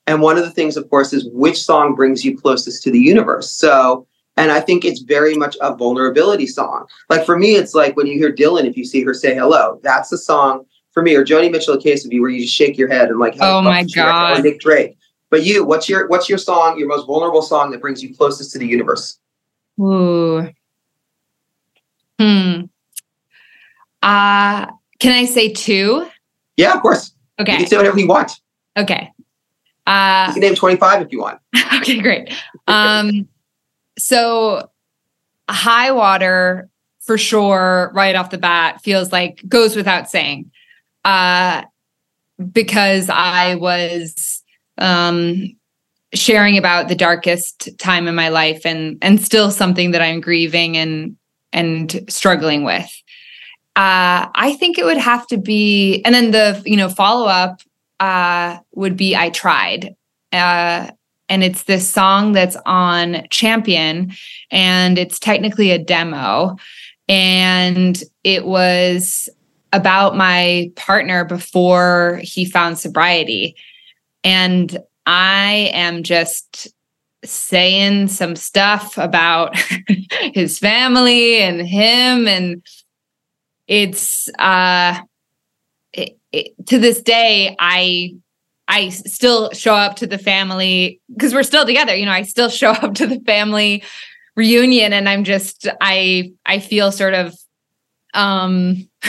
and 0.07 0.21
one 0.21 0.37
of 0.39 0.45
the 0.45 0.51
things, 0.51 0.77
of 0.77 0.89
course, 0.91 1.13
is 1.13 1.29
which 1.33 1.63
song 1.63 1.95
brings 1.95 2.25
you 2.25 2.37
closest 2.37 2.83
to 2.85 2.91
the 2.91 2.99
universe. 2.99 3.51
So, 3.51 4.07
and 4.37 4.51
I 4.51 4.61
think 4.61 4.85
it's 4.85 5.01
very 5.01 5.35
much 5.35 5.57
a 5.61 5.75
vulnerability 5.75 6.47
song. 6.47 6.87
Like 7.09 7.25
for 7.25 7.39
me, 7.39 7.57
it's 7.57 7.75
like 7.75 7.97
when 7.97 8.07
you 8.07 8.19
hear 8.19 8.33
Dylan, 8.33 8.65
if 8.65 8.77
you 8.77 8.85
see 8.85 9.03
her 9.05 9.15
say 9.15 9.35
hello, 9.35 9.81
that's 9.83 10.09
the 10.09 10.19
song 10.19 10.67
for 10.93 11.03
me. 11.03 11.15
Or 11.15 11.25
Joni 11.25 11.51
Mitchell, 11.51 11.75
a 11.75 11.81
case 11.81 12.05
of 12.05 12.13
you, 12.13 12.21
where 12.21 12.31
you 12.31 12.43
just 12.43 12.55
shake 12.55 12.77
your 12.77 12.89
head 12.89 13.11
and 13.11 13.19
like, 13.19 13.37
Oh 13.41 13.63
my 13.63 13.81
Or 13.83 13.87
God. 13.95 14.43
Nick 14.43 14.61
Drake. 14.61 14.97
But 15.31 15.45
you, 15.45 15.65
what's 15.65 15.89
your 15.89 16.09
what's 16.09 16.29
your 16.29 16.39
song, 16.39 16.79
your 16.79 16.89
most 16.89 17.07
vulnerable 17.07 17.43
song 17.43 17.71
that 17.71 17.81
brings 17.81 18.03
you 18.03 18.15
closest 18.15 18.53
to 18.53 18.59
the 18.59 18.67
universe? 18.67 19.19
Ooh. 19.81 20.49
Hmm. 22.19 22.63
Uh 24.03 24.67
can 25.01 25.13
I 25.13 25.25
say 25.25 25.53
two? 25.53 26.07
Yeah, 26.57 26.75
of 26.75 26.83
course. 26.83 27.13
Okay. 27.41 27.53
You 27.53 27.59
can 27.59 27.67
say 27.67 27.77
whatever 27.77 27.99
you 27.99 28.07
want. 28.07 28.33
Okay. 28.77 29.11
You 29.19 29.93
Uh 29.93 30.33
can 30.33 30.41
name 30.41 30.55
25 30.55 31.03
if 31.03 31.13
you 31.13 31.21
want. 31.21 31.41
okay, 31.77 32.01
great. 32.01 32.33
Um 32.69 33.29
so 33.99 34.71
high 35.49 35.91
water 35.91 36.69
for 37.01 37.19
sure 37.19 37.91
right 37.95 38.15
off 38.15 38.31
the 38.31 38.39
bat 38.39 38.81
feels 38.83 39.13
like 39.13 39.43
goes 39.49 39.77
without 39.77 40.11
saying. 40.11 40.51
Uh 41.05 41.63
because 42.53 43.09
I 43.11 43.55
was 43.57 44.43
um 44.79 45.55
sharing 46.15 46.57
about 46.57 46.89
the 46.89 46.95
darkest 46.95 47.77
time 47.79 48.09
in 48.09 48.15
my 48.15 48.29
life 48.29 48.65
and 48.65 48.99
and 49.03 49.21
still 49.21 49.51
something 49.51 49.91
that 49.91 50.03
I'm 50.03 50.21
grieving 50.21 50.77
and 50.77 51.17
and 51.53 52.05
struggling 52.09 52.65
with. 52.65 52.91
Uh 53.77 54.29
I 54.35 54.57
think 54.59 54.79
it 54.79 54.85
would 54.85 54.99
have 54.99 55.27
to 55.29 55.37
be 55.37 56.03
and 56.05 56.15
then 56.15 56.31
the 56.31 56.63
you 56.65 56.77
know 56.77 56.89
follow 56.89 57.27
up 57.27 57.61
uh 58.01 58.59
would 58.75 58.97
be 58.97 59.15
I 59.15 59.31
tried. 59.31 59.95
And 61.29 61.43
it's 61.43 61.65
this 61.65 61.89
song 61.89 62.33
that's 62.33 62.57
on 62.67 63.27
Champion 63.31 64.13
and 64.51 64.99
it's 64.99 65.19
technically 65.19 65.71
a 65.71 65.79
demo. 65.79 66.57
And 67.09 68.03
it 68.23 68.47
was 68.47 69.29
about 69.73 70.17
my 70.17 70.71
partner 70.77 71.25
before 71.25 72.21
he 72.23 72.45
found 72.45 72.79
sobriety. 72.79 73.57
And 74.23 74.79
I 75.07 75.71
am 75.75 76.03
just 76.03 76.69
saying 77.25 78.09
some 78.09 78.37
stuff 78.37 78.97
about 78.99 79.57
his 80.35 80.59
family 80.59 81.43
and 81.43 81.67
him. 81.67 82.29
And 82.29 82.63
it's 83.67 84.29
uh 84.39 85.01
it, 85.93 86.19
it, 86.33 86.67
to 86.67 86.79
this 86.79 87.01
day 87.01 87.57
I 87.59 88.17
I 88.69 88.89
still 88.89 89.51
show 89.53 89.75
up 89.75 89.97
to 89.97 90.07
the 90.07 90.19
family 90.19 91.01
because 91.13 91.35
we're 91.35 91.43
still 91.43 91.67
together 91.67 91.95
you 91.95 92.07
know 92.07 92.13
I 92.13 92.23
still 92.23 92.49
show 92.49 92.71
up 92.71 92.95
to 92.95 93.07
the 93.07 93.21
family 93.21 93.83
reunion 94.37 94.93
and 94.93 95.09
I'm 95.09 95.25
just 95.25 95.69
I 95.81 96.33
I 96.47 96.59
feel 96.61 96.91
sort 96.93 97.15
of 97.15 97.35
um 98.15 98.89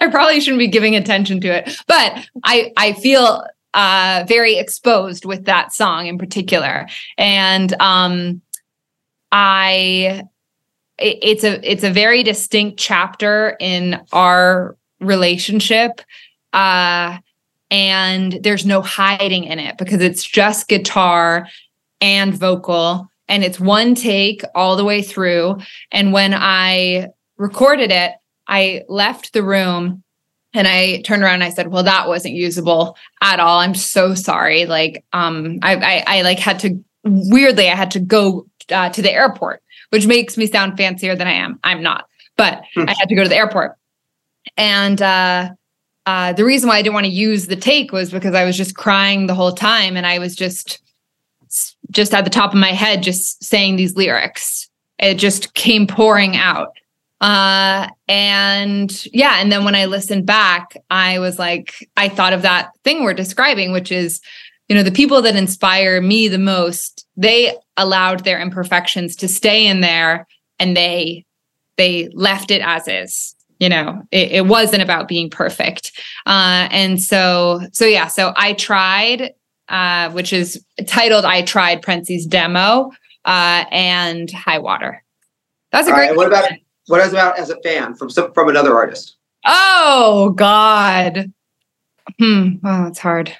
I 0.00 0.08
probably 0.10 0.40
shouldn't 0.40 0.58
be 0.58 0.68
giving 0.68 0.94
attention 0.96 1.40
to 1.40 1.48
it 1.48 1.76
but 1.86 2.26
I 2.44 2.72
I 2.76 2.92
feel 2.92 3.44
uh 3.74 4.24
very 4.28 4.58
exposed 4.58 5.24
with 5.24 5.46
that 5.46 5.72
song 5.72 6.06
in 6.06 6.18
particular. 6.18 6.86
And 7.16 7.72
um 7.80 8.42
I 9.30 10.24
it- 10.98 11.18
it's 11.22 11.44
a 11.44 11.70
it's 11.70 11.84
a 11.84 11.90
very 11.90 12.22
distinct 12.22 12.78
chapter 12.78 13.56
in 13.60 14.00
our 14.12 14.76
relationship. 15.00 16.00
Uh 16.52 17.18
and 17.72 18.38
there's 18.42 18.66
no 18.66 18.82
hiding 18.82 19.44
in 19.44 19.58
it 19.58 19.78
because 19.78 20.02
it's 20.02 20.22
just 20.22 20.68
guitar 20.68 21.48
and 22.02 22.34
vocal 22.34 23.08
and 23.28 23.42
it's 23.42 23.58
one 23.58 23.94
take 23.94 24.42
all 24.54 24.76
the 24.76 24.84
way 24.84 25.00
through. 25.00 25.56
And 25.90 26.12
when 26.12 26.34
i 26.34 27.08
recorded 27.38 27.90
it 27.90 28.12
i 28.46 28.82
left 28.88 29.32
the 29.32 29.42
room 29.42 30.04
and 30.52 30.68
i 30.68 31.00
turned 31.00 31.22
around 31.22 31.36
and 31.36 31.44
i 31.44 31.50
said 31.50 31.68
well 31.68 31.82
that 31.82 32.06
wasn't 32.06 32.34
usable 32.34 32.96
at 33.22 33.40
all. 33.40 33.58
I'm 33.58 33.74
so 33.74 34.14
sorry. 34.14 34.66
Like 34.66 35.04
um 35.14 35.58
i 35.62 35.74
i, 35.74 36.18
I 36.18 36.22
like 36.22 36.38
had 36.38 36.58
to 36.60 36.78
weirdly 37.04 37.68
i 37.70 37.74
had 37.74 37.90
to 37.92 38.00
go 38.00 38.46
uh, 38.70 38.90
to 38.90 39.02
the 39.02 39.10
airport 39.10 39.62
which 39.90 40.06
makes 40.06 40.36
me 40.36 40.46
sound 40.46 40.76
fancier 40.76 41.16
than 41.16 41.26
i 41.26 41.32
am. 41.32 41.58
I'm 41.64 41.82
not 41.82 42.06
but 42.36 42.62
i 42.76 42.94
had 42.98 43.08
to 43.08 43.14
go 43.14 43.22
to 43.22 43.28
the 43.30 43.36
airport. 43.36 43.76
And 44.58 45.00
uh 45.00 45.52
uh, 46.06 46.32
the 46.32 46.44
reason 46.44 46.68
why 46.68 46.76
I 46.76 46.82
didn't 46.82 46.94
want 46.94 47.06
to 47.06 47.12
use 47.12 47.46
the 47.46 47.56
take 47.56 47.92
was 47.92 48.10
because 48.10 48.34
I 48.34 48.44
was 48.44 48.56
just 48.56 48.76
crying 48.76 49.26
the 49.26 49.34
whole 49.34 49.52
time, 49.52 49.96
and 49.96 50.06
I 50.06 50.18
was 50.18 50.34
just, 50.34 50.80
just 51.90 52.12
at 52.12 52.24
the 52.24 52.30
top 52.30 52.52
of 52.52 52.58
my 52.58 52.72
head, 52.72 53.02
just 53.02 53.44
saying 53.44 53.76
these 53.76 53.96
lyrics. 53.96 54.68
It 54.98 55.14
just 55.14 55.54
came 55.54 55.86
pouring 55.86 56.36
out, 56.36 56.76
uh, 57.20 57.88
and 58.08 59.06
yeah. 59.06 59.40
And 59.40 59.50
then 59.50 59.64
when 59.64 59.74
I 59.74 59.86
listened 59.86 60.26
back, 60.26 60.76
I 60.90 61.18
was 61.18 61.38
like, 61.38 61.88
I 61.96 62.08
thought 62.08 62.32
of 62.32 62.42
that 62.42 62.70
thing 62.84 63.02
we're 63.02 63.14
describing, 63.14 63.72
which 63.72 63.92
is, 63.92 64.20
you 64.68 64.76
know, 64.76 64.82
the 64.82 64.92
people 64.92 65.22
that 65.22 65.36
inspire 65.36 66.00
me 66.00 66.28
the 66.28 66.38
most. 66.38 67.06
They 67.16 67.54
allowed 67.76 68.24
their 68.24 68.40
imperfections 68.40 69.16
to 69.16 69.28
stay 69.28 69.66
in 69.66 69.80
there, 69.80 70.26
and 70.58 70.76
they, 70.76 71.24
they 71.76 72.08
left 72.12 72.50
it 72.50 72.60
as 72.60 72.88
is 72.88 73.36
you 73.62 73.68
know 73.68 74.02
it, 74.10 74.32
it 74.32 74.46
wasn't 74.46 74.82
about 74.82 75.06
being 75.06 75.30
perfect. 75.30 75.92
Uh 76.26 76.66
and 76.72 77.00
so 77.00 77.60
so 77.72 77.84
yeah 77.84 78.08
so 78.08 78.32
i 78.36 78.54
tried 78.54 79.32
uh 79.68 80.10
which 80.10 80.32
is 80.32 80.62
titled 80.86 81.24
i 81.24 81.42
tried 81.42 81.80
Prency's 81.80 82.26
demo 82.26 82.90
uh 83.24 83.64
and 83.70 84.30
high 84.32 84.58
water. 84.58 85.02
That's 85.70 85.86
a 85.86 85.90
All 85.92 85.96
great 85.96 86.08
right, 86.08 86.16
what 86.16 86.26
about 86.26 86.50
what 86.88 87.08
about 87.08 87.38
as 87.38 87.50
a 87.50 87.56
fan 87.62 87.94
from 87.94 88.10
some 88.10 88.32
from 88.34 88.48
another 88.48 88.74
artist? 88.74 89.16
oh 89.46 90.30
god. 90.36 91.32
Hmm 92.18 92.56
oh 92.64 92.86
it's 92.88 92.98
hard. 92.98 93.32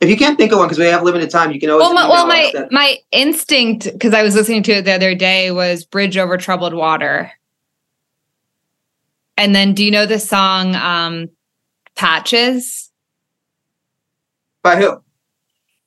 If 0.00 0.10
you 0.10 0.16
can't 0.16 0.36
think 0.36 0.50
of 0.50 0.58
one 0.58 0.66
because 0.66 0.80
we 0.80 0.86
have 0.86 1.04
limited 1.04 1.30
time, 1.30 1.52
you 1.52 1.60
can 1.60 1.70
always. 1.70 1.84
well 1.84 1.94
my, 1.94 2.08
well 2.08 2.26
my 2.26 2.66
my 2.72 2.96
instinct 3.12 3.84
because 3.92 4.12
i 4.14 4.22
was 4.24 4.34
listening 4.34 4.64
to 4.64 4.72
it 4.72 4.84
the 4.84 4.92
other 4.92 5.14
day 5.14 5.52
was 5.52 5.84
bridge 5.84 6.18
over 6.18 6.36
troubled 6.36 6.74
water 6.74 7.30
and 9.36 9.54
then 9.54 9.74
do 9.74 9.84
you 9.84 9.90
know 9.90 10.06
the 10.06 10.18
song 10.18 10.74
um 10.76 11.28
patches 11.96 12.90
by 14.62 14.76
who? 14.76 15.02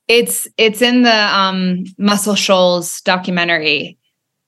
It's 0.08 0.48
it's 0.58 0.82
in 0.82 1.02
the 1.04 1.38
um 1.38 1.84
Muscle 1.98 2.36
Shoals 2.36 3.02
documentary. 3.02 3.98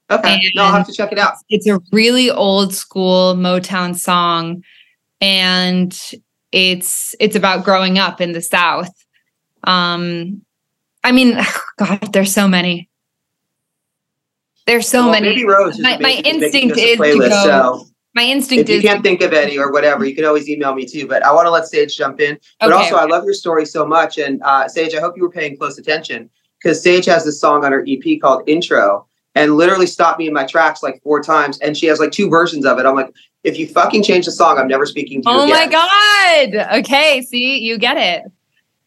Okay, 0.09 0.39
no, 0.55 0.63
I'll 0.63 0.71
have 0.73 0.87
to 0.87 0.93
check 0.93 1.11
it 1.11 1.17
out. 1.19 1.33
It's 1.49 1.67
a 1.67 1.79
really 1.91 2.29
old 2.31 2.73
school 2.73 3.35
Motown 3.35 3.97
song 3.97 4.63
and 5.19 5.99
it's 6.51 7.13
it's 7.19 7.35
about 7.35 7.65
growing 7.65 7.97
up 7.99 8.21
in 8.21 8.31
the 8.31 8.41
South. 8.41 8.93
Um 9.63 10.41
I 11.03 11.11
mean, 11.11 11.37
God, 11.77 12.13
there's 12.13 12.33
so 12.33 12.47
many. 12.47 12.89
There's 14.65 14.87
so 14.87 15.03
Well, 15.09 15.11
many. 15.21 15.43
My- 15.45 15.97
my 15.99 16.21
instinct 16.25 16.77
is 16.77 16.97
to 16.97 17.17
go- 17.19 17.29
So 17.29 17.87
My 18.17 18.23
instinct 18.23 18.67
if 18.67 18.75
you 18.75 18.81
can't 18.81 19.03
think 19.03 19.21
of 19.21 19.31
any 19.31 19.59
or 19.59 19.71
whatever, 19.71 20.03
you 20.03 20.15
can 20.15 20.25
always 20.25 20.49
email 20.49 20.73
me 20.73 20.87
too. 20.87 21.07
But 21.07 21.23
I 21.23 21.31
want 21.31 21.45
to 21.45 21.51
let 21.51 21.67
Sage 21.67 21.95
jump 21.95 22.19
in. 22.19 22.35
But 22.59 22.73
Okay. 22.73 22.75
also, 22.75 22.95
I 22.95 23.05
love 23.05 23.23
your 23.25 23.35
story 23.35 23.63
so 23.63 23.85
much. 23.85 24.17
And 24.17 24.41
uh, 24.43 24.67
Sage, 24.67 24.95
I 24.95 24.99
hope 24.99 25.15
you 25.15 25.21
were 25.21 25.29
paying 25.29 25.55
close 25.55 25.77
attention 25.77 26.27
because 26.59 26.81
Sage 26.81 27.05
has 27.05 27.25
this 27.25 27.39
song 27.39 27.63
on 27.63 27.71
her 27.71 27.85
EP 27.87 28.19
called 28.19 28.41
Intro 28.49 29.05
and 29.35 29.55
literally 29.55 29.85
stopped 29.85 30.17
me 30.17 30.25
in 30.25 30.33
my 30.33 30.45
tracks 30.47 30.81
like 30.81 30.99
four 31.03 31.21
times. 31.21 31.59
And 31.59 31.77
she 31.77 31.85
has 31.85 31.99
like 31.99 32.11
two 32.11 32.27
versions 32.27 32.65
of 32.65 32.79
it. 32.79 32.87
I'm 32.87 32.95
like, 32.95 33.13
if 33.43 33.59
you 33.59 33.67
fucking 33.67 34.01
change 34.01 34.25
the 34.25 34.31
song, 34.31 34.57
I'm 34.57 34.67
never 34.67 34.87
speaking 34.87 35.21
to 35.21 35.29
you 35.29 35.35
Oh 35.37 35.45
my 35.45 35.67
god. 35.67 36.79
Okay, 36.79 37.21
see, 37.21 37.59
you 37.59 37.77
get 37.77 37.97
it. 37.97 38.31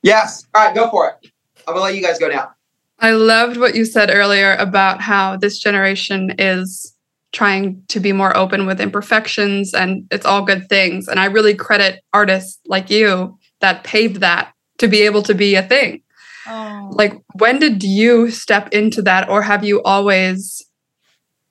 Yes. 0.03 0.45
All 0.57 0.67
right, 0.67 0.75
go 0.75 0.91
for 0.91 1.09
it. 1.09 1.31
I'm 1.69 1.75
gonna 1.75 1.85
let 1.85 1.95
you 1.95 2.03
guys 2.03 2.19
go 2.19 2.27
now. 2.27 2.51
I 2.99 3.13
loved 3.13 3.59
what 3.59 3.77
you 3.77 3.85
said 3.85 4.11
earlier 4.13 4.57
about 4.57 5.01
how 5.01 5.37
this 5.37 5.61
generation 5.61 6.35
is 6.37 6.97
trying 7.33 7.83
to 7.89 8.01
be 8.01 8.13
more 8.13 8.37
open 8.37 8.67
with 8.67 8.81
imperfections 8.81 9.73
and 9.73 10.07
it's 10.11 10.27
all 10.27 10.45
good 10.45 10.69
things. 10.69 11.07
And 11.07 11.21
I 11.21 11.27
really 11.27 11.55
credit 11.55 12.03
artists 12.13 12.59
like 12.67 12.91
you 12.91 13.39
that 13.61 13.85
paved 13.85 14.21
that 14.21 14.53
to 14.79 14.89
be 14.89 15.03
able 15.03 15.23
to 15.23 15.35
be 15.35 15.55
a 15.55 15.63
thing. 15.63 16.03
Oh. 16.47 16.89
Like, 16.93 17.15
when 17.35 17.59
did 17.59 17.83
you 17.83 18.31
step 18.31 18.71
into 18.73 19.03
that, 19.03 19.29
or 19.29 19.43
have 19.43 19.63
you 19.63 19.83
always 19.83 20.67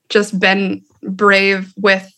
just 0.09 0.39
been 0.39 0.83
brave 1.03 1.73
with 1.77 2.11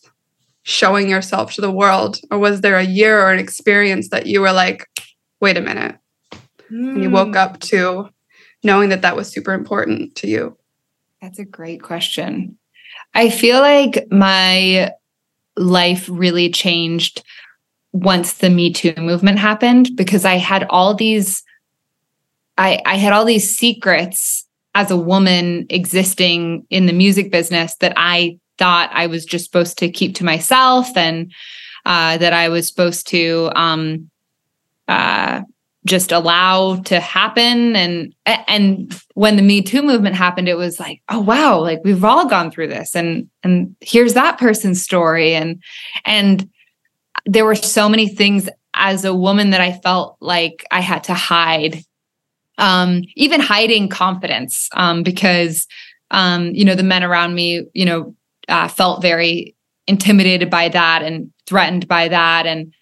showing 0.63 1.09
yourself 1.09 1.53
to 1.53 1.61
the 1.61 1.71
world? 1.71 2.17
Or 2.31 2.39
was 2.39 2.61
there 2.61 2.77
a 2.77 2.83
year 2.83 3.19
or 3.19 3.31
an 3.31 3.39
experience 3.39 4.09
that 4.09 4.25
you 4.25 4.41
were 4.41 4.53
like, 4.53 4.87
wait 5.41 5.57
a 5.57 5.61
minute, 5.61 5.97
and 6.69 7.03
you 7.03 7.09
hmm. 7.09 7.13
woke 7.13 7.35
up 7.35 7.59
to 7.59 8.09
knowing 8.63 8.89
that 8.89 9.01
that 9.01 9.15
was 9.15 9.27
super 9.27 9.53
important 9.53 10.15
to 10.15 10.27
you? 10.27 10.57
That's 11.21 11.39
a 11.39 11.45
great 11.45 11.83
question. 11.83 12.57
I 13.13 13.29
feel 13.29 13.59
like 13.59 14.07
my 14.09 14.91
life 15.57 16.07
really 16.09 16.49
changed 16.49 17.23
once 17.93 18.33
the 18.33 18.49
Me 18.49 18.71
Too 18.71 18.93
movement 18.97 19.39
happened 19.39 19.89
because 19.95 20.23
I 20.25 20.35
had 20.35 20.65
all 20.69 20.93
these 20.93 21.43
I, 22.57 22.81
I 22.85 22.95
had 22.95 23.13
all 23.13 23.25
these 23.25 23.57
secrets 23.57 24.45
as 24.75 24.91
a 24.91 24.97
woman 24.97 25.65
existing 25.69 26.65
in 26.69 26.85
the 26.85 26.93
music 26.93 27.31
business 27.31 27.75
that 27.77 27.93
I 27.95 28.39
thought 28.57 28.91
I 28.93 29.07
was 29.07 29.25
just 29.25 29.45
supposed 29.45 29.77
to 29.79 29.89
keep 29.89 30.15
to 30.15 30.25
myself 30.25 30.95
and 30.95 31.31
uh, 31.85 32.17
that 32.17 32.33
I 32.33 32.49
was 32.49 32.67
supposed 32.67 33.07
to 33.07 33.51
um, 33.55 34.09
uh, 34.87 35.41
just 35.85 36.11
allow 36.11 36.75
to 36.75 36.99
happen. 36.99 37.75
And 37.75 38.13
and 38.25 38.93
when 39.15 39.35
the 39.35 39.41
me 39.41 39.61
too 39.61 39.81
movement 39.81 40.15
happened 40.15 40.47
it 40.47 40.57
was 40.57 40.79
like 40.79 41.01
oh 41.09 41.19
wow 41.19 41.59
like 41.59 41.81
we've 41.83 42.03
all 42.03 42.27
gone 42.27 42.51
through 42.51 42.67
this. 42.67 42.95
And 42.95 43.29
and 43.43 43.75
here's 43.81 44.13
that 44.13 44.37
person's 44.37 44.81
story. 44.81 45.33
And 45.33 45.61
and 46.05 46.49
there 47.25 47.45
were 47.45 47.55
so 47.55 47.89
many 47.89 48.07
things 48.07 48.49
as 48.73 49.03
a 49.03 49.13
woman 49.13 49.49
that 49.49 49.59
i 49.59 49.73
felt 49.73 50.15
like 50.21 50.65
i 50.71 50.79
had 50.79 51.03
to 51.05 51.13
hide. 51.13 51.83
Um 52.57 53.03
even 53.15 53.41
hiding 53.41 53.89
confidence 53.89 54.69
um 54.73 55.03
because 55.03 55.67
um 56.11 56.51
you 56.53 56.63
know 56.63 56.75
the 56.75 56.83
men 56.83 57.03
around 57.03 57.33
me 57.35 57.65
you 57.73 57.85
know 57.85 58.15
uh, 58.47 58.67
felt 58.67 59.01
very 59.01 59.55
intimidated 59.87 60.49
by 60.49 60.69
that 60.69 61.01
and 61.03 61.31
threatened 61.47 61.87
by 61.87 62.07
that. 62.07 62.45
And 62.45 62.73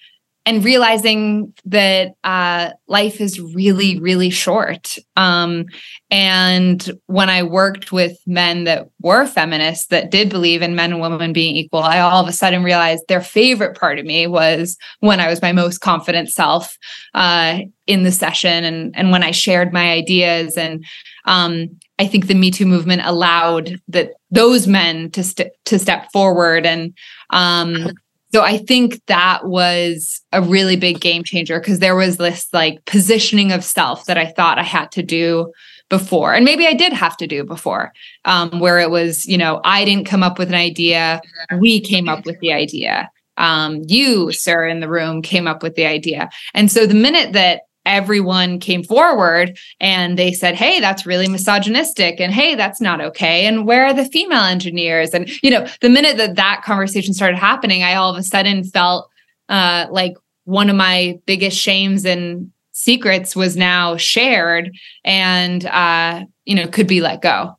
and 0.45 0.63
realizing 0.63 1.54
that 1.65 2.13
uh, 2.23 2.71
life 2.88 3.21
is 3.21 3.39
really, 3.39 3.99
really 3.99 4.30
short. 4.30 4.97
Um, 5.15 5.65
and 6.10 6.89
when 7.06 7.30
I 7.30 7.43
worked 7.43 7.91
with 7.91 8.17
men 8.25 8.63
that 8.63 8.89
were 9.02 9.28
feminists 9.28 9.88
that 9.88 10.10
did 10.10 10.30
believe 10.30 10.62
in 10.62 10.75
men 10.75 10.93
and 10.93 11.02
women 11.02 11.34
being 11.34 11.56
equal, 11.56 11.82
I 11.82 11.99
all 11.99 12.23
of 12.23 12.28
a 12.28 12.34
sudden 12.34 12.63
realized 12.63 13.04
their 13.08 13.21
favorite 13.21 13.78
part 13.78 13.99
of 13.99 14.06
me 14.06 14.28
was 14.28 14.78
when 15.02 15.19
I 15.19 15.28
was 15.28 15.41
my 15.41 15.52
most 15.52 15.80
confident 15.80 16.30
self 16.30 16.78
uh, 17.13 17.60
in 17.86 18.04
the 18.04 18.12
session 18.12 18.63
and 18.63 18.95
and 18.95 19.12
when 19.12 19.23
I 19.23 19.32
shared 19.32 19.73
my 19.73 19.91
ideas. 19.91 20.58
And 20.58 20.84
um, 21.25 21.69
I 21.99 22.08
think 22.08 22.28
the 22.28 22.34
Me 22.34 22.49
Too 22.49 22.65
movement 22.65 23.02
allowed 23.04 23.80
that 23.89 24.12
those 24.32 24.67
men 24.67 25.12
to 25.12 25.23
st- 25.23 25.52
to 25.65 25.78
step 25.78 26.12
forward 26.12 26.65
and. 26.65 26.93
Um, 27.32 27.91
so 28.31 28.43
I 28.43 28.57
think 28.57 29.03
that 29.07 29.45
was 29.45 30.21
a 30.31 30.41
really 30.41 30.75
big 30.75 30.99
game 30.99 31.23
changer 31.23 31.59
because 31.59 31.79
there 31.79 31.95
was 31.95 32.17
this 32.17 32.47
like 32.53 32.83
positioning 32.85 33.51
of 33.51 33.63
self 33.63 34.05
that 34.05 34.17
I 34.17 34.27
thought 34.27 34.59
I 34.59 34.63
had 34.63 34.91
to 34.93 35.03
do 35.03 35.51
before. 35.89 36.33
And 36.35 36.45
maybe 36.45 36.67
I 36.67 36.73
did 36.73 36.93
have 36.93 37.17
to 37.17 37.27
do 37.27 37.43
before, 37.43 37.91
um, 38.25 38.59
where 38.59 38.77
it 38.77 38.91
was, 38.91 39.25
you 39.25 39.37
know, 39.37 39.59
I 39.63 39.83
didn't 39.83 40.05
come 40.05 40.21
up 40.21 40.37
with 40.37 40.49
an 40.49 40.55
idea, 40.55 41.21
we 41.57 41.81
came 41.81 42.07
up 42.07 42.25
with 42.25 42.39
the 42.39 42.53
idea. 42.53 43.09
Um, 43.37 43.81
you, 43.87 44.31
sir, 44.31 44.67
in 44.67 44.81
the 44.81 44.89
room 44.89 45.21
came 45.21 45.47
up 45.47 45.63
with 45.63 45.75
the 45.75 45.85
idea. 45.85 46.29
And 46.53 46.71
so 46.71 46.85
the 46.85 46.93
minute 46.93 47.33
that 47.33 47.61
everyone 47.89 48.60
came 48.60 48.84
forward 48.84 49.58
and 49.80 50.17
they 50.17 50.32
said, 50.32 50.56
Hey, 50.56 50.80
that's 50.80 51.06
really 51.06 51.28
misogynistic. 51.28 52.21
And 52.21 52.32
hey, 52.32 52.56
that's 52.56 52.80
not 52.80 53.02
okay. 53.02 53.45
And 53.45 53.65
where 53.65 53.88
are 53.88 53.93
the 53.93 54.06
female 54.06 54.43
engineers? 54.43 55.10
And, 55.10 55.30
you 55.43 55.49
know, 55.49 55.67
the 55.82 55.89
minute 55.89 56.15
that 56.17 56.36
that 56.36 56.62
conversation 56.63 57.13
started 57.13 57.38
happening, 57.38 57.84
I 57.84 57.95
all 57.95 58.12
of 58.12 58.17
a 58.17 58.23
sudden 58.23 58.63
felt 58.63 59.10
uh, 59.49 59.88
like 59.89 60.13
one 60.45 60.69
of 60.69 60.75
my 60.75 61.19
biggest 61.25 61.58
shames 61.58 62.06
and 62.06 62.52
secrets 62.71 63.36
was 63.36 63.58
now 63.58 63.97
shared 63.97 64.71
and, 65.04 65.65
uh, 65.65 66.23
you 66.45 66.56
know, 66.56 66.67
could 66.67 66.88
be 66.88 67.02
let 67.02 67.21
go. 67.21 67.56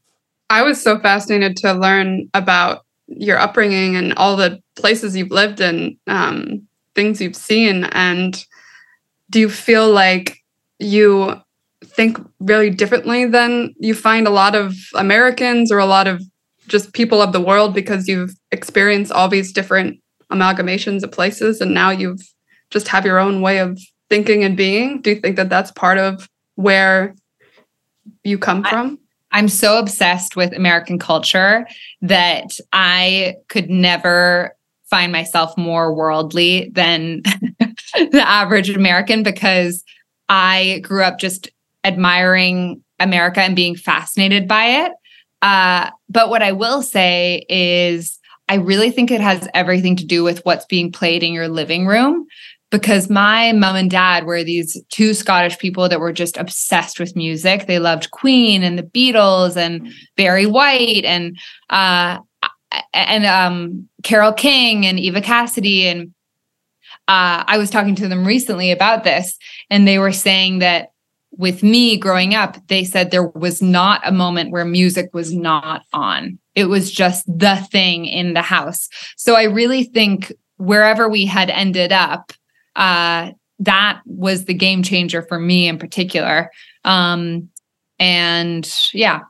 I 0.49 0.63
was 0.63 0.81
so 0.81 0.99
fascinated 0.99 1.57
to 1.59 1.73
learn 1.73 2.29
about 2.35 2.85
your 3.09 3.39
upbringing 3.39 3.97
and 3.97 4.15
all 4.15 4.37
the 4.37 4.63
places 4.77 5.17
you've 5.17 5.31
lived 5.31 5.61
and 5.61 5.97
um, 6.07 6.67
things 6.95 7.21
you've 7.21 7.37
seen. 7.37 7.85
And 7.85 8.45
do 9.31 9.41
you 9.41 9.49
feel 9.49 9.91
like 9.91 10.39
you 10.79 11.35
think 11.85 12.19
really 12.41 12.71
differently 12.71 13.27
than 13.27 13.75
you 13.79 13.95
find 13.95 14.27
a 14.27 14.31
lot 14.31 14.55
of 14.55 14.75
Americans 14.95 15.73
or 15.73 15.79
a 15.79 15.87
lot 15.87 16.07
of 16.07 16.23
just 16.67 16.93
people 16.93 17.23
of 17.23 17.33
the 17.33 17.41
world 17.41 17.75
because 17.75 18.07
you've 18.07 18.35
experienced 18.53 19.13
all 19.13 19.29
these 19.29 19.53
different 19.53 19.99
amalgamations 20.31 21.03
of 21.03 21.11
places 21.11 21.61
and 21.61 21.73
now 21.75 21.91
you've 21.91 22.21
just 22.71 22.89
have 22.89 23.05
your 23.05 23.19
own 23.19 23.41
way 23.41 23.59
of 23.59 23.79
thinking 24.09 24.45
and 24.45 24.57
being? 24.57 25.01
Do 25.01 25.11
you 25.11 25.17
think 25.17 25.37
that 25.37 25.49
that's 25.49 25.73
part 25.73 25.99
of 25.99 26.29
where 26.55 27.15
you 28.25 28.39
come 28.39 28.65
I- 28.67 28.71
from? 28.71 28.99
I'm 29.33 29.49
so 29.49 29.79
obsessed 29.79 30.35
with 30.35 30.53
American 30.53 30.99
culture 30.99 31.65
that 32.03 32.51
I 32.73 33.37
could 33.49 33.71
never 33.71 34.57
find 34.91 35.13
myself 35.13 35.57
more 35.57 35.95
worldly 35.95 36.71
than 36.75 37.23
the 38.13 38.27
average 38.27 38.71
American 38.71 39.23
because 39.23 39.85
I 40.29 40.81
grew 40.83 41.03
up 41.03 41.19
just 41.19 41.51
admiring 41.85 42.83
America 42.99 43.41
and 43.41 43.57
being 43.57 43.77
fascinated 43.77 44.47
by 44.47 44.85
it. 44.85 44.93
Uh, 45.43 45.91
but 46.09 46.29
what 46.29 46.43
I 46.43 46.53
will 46.53 46.83
say 46.83 47.45
is, 47.49 48.19
I 48.49 48.55
really 48.55 48.91
think 48.91 49.11
it 49.11 49.21
has 49.21 49.49
everything 49.55 49.97
to 49.97 50.05
do 50.05 50.23
with 50.25 50.45
what's 50.45 50.67
being 50.67 50.93
played 50.93 51.23
in 51.23 51.33
your 51.33 51.49
living 51.49 51.87
room. 51.87 52.27
Because 52.71 53.11
my 53.11 53.51
mom 53.51 53.75
and 53.75 53.91
dad 53.91 54.27
were 54.27 54.45
these 54.45 54.81
two 54.91 55.13
Scottish 55.13 55.59
people 55.59 55.89
that 55.89 55.99
were 55.99 56.13
just 56.13 56.37
obsessed 56.37 57.01
with 57.01 57.17
music. 57.17 57.67
They 57.67 57.81
loved 57.81 58.13
Queen 58.13 58.63
and 58.63 58.79
the 58.79 58.85
Beatles 58.85 59.57
and 59.57 59.93
Barry 60.17 60.47
White 60.47 61.05
and 61.05 61.37
uh, 61.69 62.19
and 62.95 63.27
um, 63.27 63.89
Carole 64.05 64.33
King 64.33 64.87
and 64.87 65.01
Eva 65.01 65.21
Cassidy. 65.21 65.89
And 65.89 66.15
uh, 67.11 67.43
I 67.49 67.59
was 67.59 67.71
talking 67.71 67.97
to 67.97 68.07
them 68.07 68.25
recently 68.25 68.71
about 68.71 69.03
this, 69.03 69.37
and 69.69 69.87
they 69.87 69.99
were 69.99 70.13
saying 70.13 70.61
that 70.61 70.93
with 71.33 71.65
me 71.65 71.97
growing 71.97 72.37
up, 72.37 72.57
they 72.69 72.85
said 72.85 73.11
there 73.11 73.27
was 73.27 73.61
not 73.61 74.01
a 74.05 74.13
moment 74.13 74.53
where 74.53 74.65
music 74.65 75.11
was 75.13 75.35
not 75.35 75.83
on. 75.93 76.39
It 76.55 76.67
was 76.67 76.93
just 76.93 77.27
the 77.27 77.57
thing 77.73 78.07
in 78.07 78.35
the 78.35 78.43
house. 78.43 78.89
So 79.17 79.35
I 79.35 79.45
really 79.45 79.83
think 79.83 80.33
wherever 80.59 81.09
we 81.09 81.27
had 81.27 81.51
ended 81.51 81.91
up, 81.91 82.33
uh, 82.77 83.33
that 83.59 84.03
was 84.07 84.45
the 84.45 84.55
game 84.55 84.85
changer 84.85 85.21
for 85.23 85.41
me 85.41 85.67
in 85.67 85.79
particular. 85.79 86.53
Um, 86.85 87.49
and 87.99 88.73
yeah, 88.93 89.23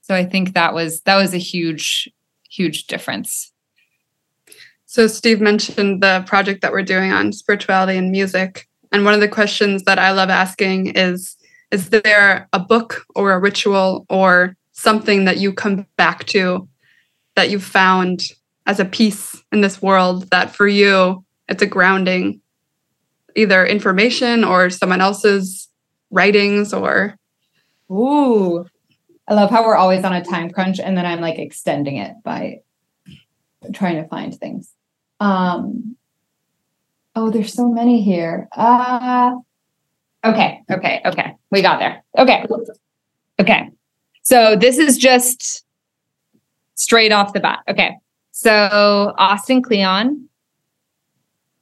so 0.00 0.14
I 0.14 0.24
think 0.24 0.54
that 0.54 0.72
was 0.72 1.02
that 1.02 1.16
was 1.16 1.34
a 1.34 1.38
huge, 1.38 2.08
huge 2.48 2.86
difference. 2.86 3.52
So 4.94 5.08
Steve 5.08 5.40
mentioned 5.40 6.04
the 6.04 6.22
project 6.24 6.62
that 6.62 6.70
we're 6.70 6.84
doing 6.84 7.10
on 7.10 7.32
spirituality 7.32 7.98
and 7.98 8.12
music. 8.12 8.68
And 8.92 9.04
one 9.04 9.12
of 9.12 9.18
the 9.18 9.26
questions 9.26 9.82
that 9.86 9.98
I 9.98 10.12
love 10.12 10.30
asking 10.30 10.96
is 10.96 11.36
is 11.72 11.90
there 11.90 12.48
a 12.52 12.60
book 12.60 13.04
or 13.16 13.32
a 13.32 13.40
ritual 13.40 14.06
or 14.08 14.54
something 14.70 15.24
that 15.24 15.38
you 15.38 15.52
come 15.52 15.84
back 15.96 16.26
to 16.26 16.68
that 17.34 17.50
you 17.50 17.58
found 17.58 18.22
as 18.66 18.78
a 18.78 18.84
piece 18.84 19.42
in 19.50 19.62
this 19.62 19.82
world 19.82 20.30
that 20.30 20.54
for 20.54 20.68
you 20.68 21.24
it's 21.48 21.60
a 21.60 21.66
grounding 21.66 22.40
either 23.34 23.66
information 23.66 24.44
or 24.44 24.70
someone 24.70 25.00
else's 25.00 25.68
writings 26.12 26.72
or 26.72 27.18
Ooh. 27.90 28.64
I 29.26 29.34
love 29.34 29.50
how 29.50 29.64
we're 29.64 29.74
always 29.74 30.04
on 30.04 30.12
a 30.12 30.24
time 30.24 30.50
crunch 30.50 30.78
and 30.78 30.96
then 30.96 31.04
I'm 31.04 31.20
like 31.20 31.40
extending 31.40 31.96
it 31.96 32.14
by 32.22 32.60
trying 33.72 34.00
to 34.00 34.08
find 34.08 34.32
things. 34.32 34.73
Um, 35.24 35.96
oh, 37.16 37.30
there's 37.30 37.54
so 37.54 37.68
many 37.68 38.02
here. 38.02 38.46
Uh, 38.52 39.32
okay, 40.22 40.60
okay, 40.70 41.00
okay. 41.06 41.32
We 41.50 41.62
got 41.62 41.78
there. 41.78 42.04
Okay. 42.18 42.44
Okay. 43.40 43.70
So 44.22 44.54
this 44.54 44.76
is 44.76 44.98
just 44.98 45.64
straight 46.74 47.10
off 47.10 47.32
the 47.32 47.40
bat. 47.40 47.60
Okay. 47.68 47.96
So 48.32 49.14
Austin 49.16 49.62
Kleon, 49.62 50.28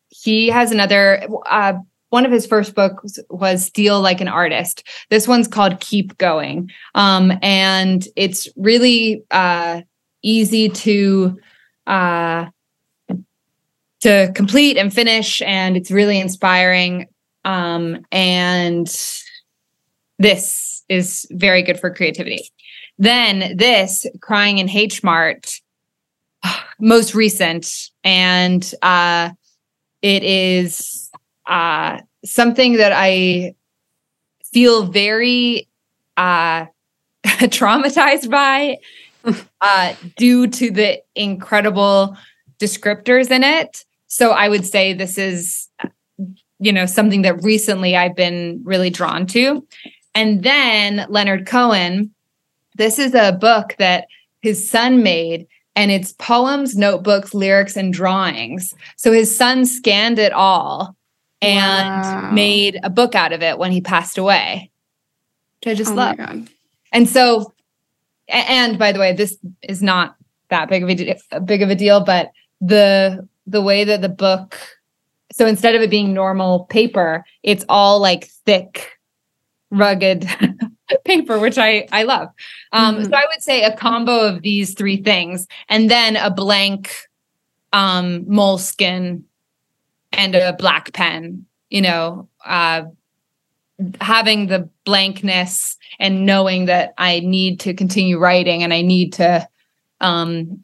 he 0.09 0.49
has 0.49 0.73
another, 0.73 1.25
uh, 1.49 1.75
one 2.09 2.27
of 2.27 2.33
his 2.33 2.47
first 2.47 2.75
books 2.75 3.19
was 3.31 3.65
Steal 3.65 4.01
Like 4.01 4.21
an 4.21 4.29
Artist. 4.29 4.87
This 5.09 5.29
one's 5.29 5.47
called 5.47 5.79
Keep 5.81 6.19
Going. 6.19 6.69
Um, 6.97 7.33
and 7.43 8.07
it's 8.17 8.49
really 8.57 9.23
uh, 9.31 9.83
easy 10.23 10.69
to 10.69 11.39
uh, 11.87 12.47
to 14.03 14.33
complete 14.35 14.77
and 14.77 14.93
finish, 14.93 15.41
and 15.43 15.77
it's 15.77 15.91
really 15.91 16.19
inspiring. 16.19 17.09
Um, 17.45 18.05
and 18.13 18.87
this 20.19 20.85
is 20.89 21.27
very 21.31 21.63
good 21.63 21.81
for 21.81 21.93
creativity. 21.93 22.49
Then 22.99 23.57
this 23.57 24.07
crying 24.21 24.59
in 24.59 24.69
H 24.69 25.03
Mart, 25.03 25.61
most 26.81 27.15
recent, 27.15 27.91
and 28.05 28.75
uh, 28.83 29.31
it 30.03 30.23
is 30.23 31.11
uh, 31.47 31.99
something 32.25 32.75
that 32.75 32.93
I 32.95 33.55
feel 34.53 34.85
very 34.85 35.69
uh, 36.17 36.67
traumatized 37.25 38.31
by 38.31 38.79
uh, 39.61 39.95
due 40.17 40.49
to 40.49 40.71
the 40.71 41.03
incredible 41.15 42.17
descriptors 42.59 43.31
in 43.31 43.45
it. 43.45 43.85
So 44.13 44.33
I 44.33 44.51
would 44.51 44.67
say 44.67 44.93
this 44.93 45.17
is, 45.17 45.71
you 46.59 46.71
know, 46.71 46.85
something 46.85 47.23
that 47.23 47.43
recently 47.43 47.97
I've 47.97 48.15
been 48.15 48.61
really 48.63 48.91
drawn 48.91 49.25
to. 49.29 49.67
And 50.15 50.43
then 50.43 51.07
Leonard 51.09 51.47
Cohen, 51.47 52.13
this 52.77 52.99
is 52.99 53.15
a 53.15 53.33
book 53.33 53.75
that 53.79 54.09
his 54.43 54.69
son 54.69 55.03
made, 55.03 55.47
and 55.75 55.91
it's 55.91 56.13
poems, 56.13 56.77
notebooks, 56.77 57.33
lyrics, 57.33 57.75
and 57.75 57.91
drawings. 57.91 58.75
So 58.99 59.13
his 59.13 59.35
son 59.35 59.65
scanned 59.65 60.19
it 60.19 60.35
all 60.35 60.95
and 61.41 62.05
Wow. 62.05 62.33
made 62.35 62.81
a 62.83 62.91
book 62.91 63.15
out 63.15 63.33
of 63.33 63.43
it 63.43 63.57
when 63.57 63.73
he 63.73 63.81
passed 63.81 64.19
away, 64.19 64.71
which 65.61 65.73
I 65.73 65.75
just 65.75 65.93
oh 65.93 65.95
love. 65.95 66.19
And 66.93 67.09
so, 67.09 67.55
and 68.29 68.79
by 68.79 68.93
the 68.93 68.99
way, 68.99 69.15
this 69.15 69.39
is 69.63 69.83
not 69.83 70.17
that 70.51 70.69
big 70.69 70.83
of 70.83 70.91
a 70.91 71.41
big 71.41 71.63
of 71.63 71.71
a 71.71 71.75
deal, 71.75 72.05
but 72.05 72.31
the 72.61 73.27
the 73.47 73.63
way 73.63 73.85
that 73.85 74.03
the 74.03 74.09
book, 74.09 74.59
so 75.33 75.47
instead 75.47 75.75
of 75.75 75.83
it 75.83 75.91
being 75.91 76.13
normal 76.13 76.67
paper, 76.67 77.25
it's 77.43 77.65
all 77.69 78.01
like 78.01 78.27
thick, 78.47 78.99
rugged 79.71 80.29
paper, 81.05 81.39
which 81.39 81.59
I 81.59 81.87
I 81.93 82.03
love. 82.05 82.29
Um, 82.73 82.97
Mhm. 82.97 83.05
So 83.11 83.17
I 83.17 83.25
would 83.33 83.43
say 83.43 83.63
a 83.65 83.77
combo 83.77 84.21
of 84.21 84.43
these 84.43 84.75
three 84.75 84.99
things, 85.03 85.47
and 85.69 85.91
then 85.91 86.17
a 86.17 86.31
blank 86.31 86.95
um, 87.73 88.25
moleskin 88.29 89.25
and 90.13 90.35
a 90.35 90.53
black 90.53 90.93
pen. 90.93 91.47
You 91.71 91.81
know, 91.81 92.29
uh, 92.45 92.83
having 94.01 94.47
the 94.47 94.69
blankness 94.85 95.77
and 95.99 96.27
knowing 96.27 96.67
that 96.67 96.93
I 96.99 97.21
need 97.21 97.61
to 97.61 97.75
continue 97.75 98.19
writing 98.19 98.63
and 98.63 98.73
I 98.73 98.83
need 98.83 99.15
to 99.15 99.49
um 100.01 100.61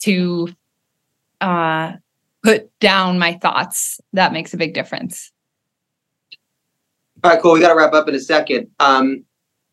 to 0.00 0.48
uh 1.40 1.92
put 2.42 2.70
down 2.80 3.18
my 3.18 3.34
thoughts 3.34 4.00
that 4.12 4.32
makes 4.32 4.54
a 4.54 4.56
big 4.56 4.74
difference. 4.74 5.32
All 7.24 7.32
right, 7.32 7.42
cool. 7.42 7.52
We 7.52 7.60
got 7.60 7.70
to 7.70 7.76
wrap 7.76 7.94
up 7.94 8.08
in 8.08 8.14
a 8.14 8.20
second. 8.20 8.68
Um, 8.78 9.24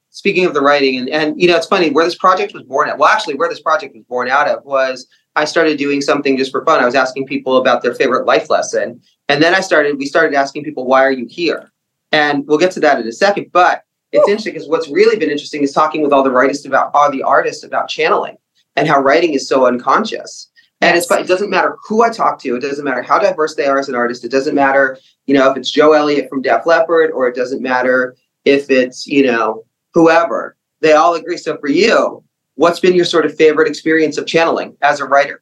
speaking 0.09 0.45
of 0.45 0.53
the 0.53 0.61
writing, 0.61 0.97
and 0.97 1.09
and 1.09 1.39
you 1.39 1.47
know, 1.47 1.55
it's 1.55 1.67
funny 1.67 1.91
where 1.91 2.05
this 2.05 2.15
project 2.15 2.53
was 2.53 2.63
born 2.63 2.89
at. 2.89 2.97
Well, 2.97 3.09
actually, 3.09 3.35
where 3.35 3.49
this 3.49 3.61
project 3.61 3.95
was 3.95 4.03
born 4.05 4.29
out 4.29 4.47
of 4.47 4.63
was 4.65 5.07
I 5.35 5.45
started 5.45 5.77
doing 5.77 6.01
something 6.01 6.37
just 6.37 6.51
for 6.51 6.65
fun. 6.65 6.81
I 6.81 6.85
was 6.85 6.95
asking 6.95 7.27
people 7.27 7.57
about 7.57 7.81
their 7.83 7.93
favorite 7.93 8.25
life 8.25 8.49
lesson, 8.49 8.99
and 9.29 9.43
then 9.43 9.53
I 9.53 9.59
started. 9.59 9.97
We 9.97 10.05
started 10.05 10.35
asking 10.35 10.63
people, 10.63 10.85
"Why 10.85 11.03
are 11.03 11.11
you 11.11 11.27
here?" 11.29 11.71
And 12.11 12.47
we'll 12.47 12.57
get 12.57 12.71
to 12.71 12.79
that 12.79 12.99
in 12.99 13.07
a 13.07 13.11
second. 13.11 13.51
But 13.51 13.83
it's 14.11 14.27
interesting 14.27 14.53
because 14.53 14.67
what's 14.67 14.89
really 14.89 15.17
been 15.19 15.29
interesting 15.29 15.61
is 15.61 15.71
talking 15.71 16.01
with 16.01 16.13
all 16.13 16.23
the 16.23 16.33
artists 16.33 16.65
about 16.65 16.91
all 16.93 17.11
the 17.11 17.21
artists 17.21 17.63
about 17.63 17.89
channeling 17.89 18.37
and 18.75 18.87
how 18.87 18.99
writing 18.99 19.33
is 19.33 19.47
so 19.47 19.67
unconscious. 19.67 20.49
And 20.81 20.97
it's 20.97 21.09
it 21.09 21.27
doesn't 21.27 21.49
matter 21.49 21.77
who 21.87 22.03
I 22.03 22.09
talk 22.09 22.39
to. 22.41 22.55
It 22.55 22.61
doesn't 22.61 22.83
matter 22.85 23.01
how 23.01 23.17
diverse 23.17 23.55
they 23.55 23.65
are 23.65 23.79
as 23.79 23.89
an 23.89 23.95
artist. 23.95 24.23
It 24.23 24.31
doesn't 24.31 24.55
matter 24.55 24.97
you 25.25 25.33
know, 25.33 25.49
if 25.49 25.57
it's 25.57 25.71
Joe 25.71 25.93
Elliott 25.93 26.29
from 26.29 26.41
Def 26.41 26.65
Leppard, 26.65 27.11
or 27.11 27.27
it 27.27 27.35
doesn't 27.35 27.61
matter 27.61 28.15
if 28.45 28.69
it's, 28.69 29.07
you 29.07 29.25
know, 29.25 29.65
whoever, 29.93 30.55
they 30.81 30.93
all 30.93 31.15
agree. 31.15 31.37
So 31.37 31.57
for 31.57 31.69
you, 31.69 32.23
what's 32.55 32.79
been 32.79 32.95
your 32.95 33.05
sort 33.05 33.25
of 33.25 33.35
favorite 33.35 33.67
experience 33.67 34.17
of 34.17 34.27
channeling 34.27 34.77
as 34.81 34.99
a 34.99 35.05
writer? 35.05 35.41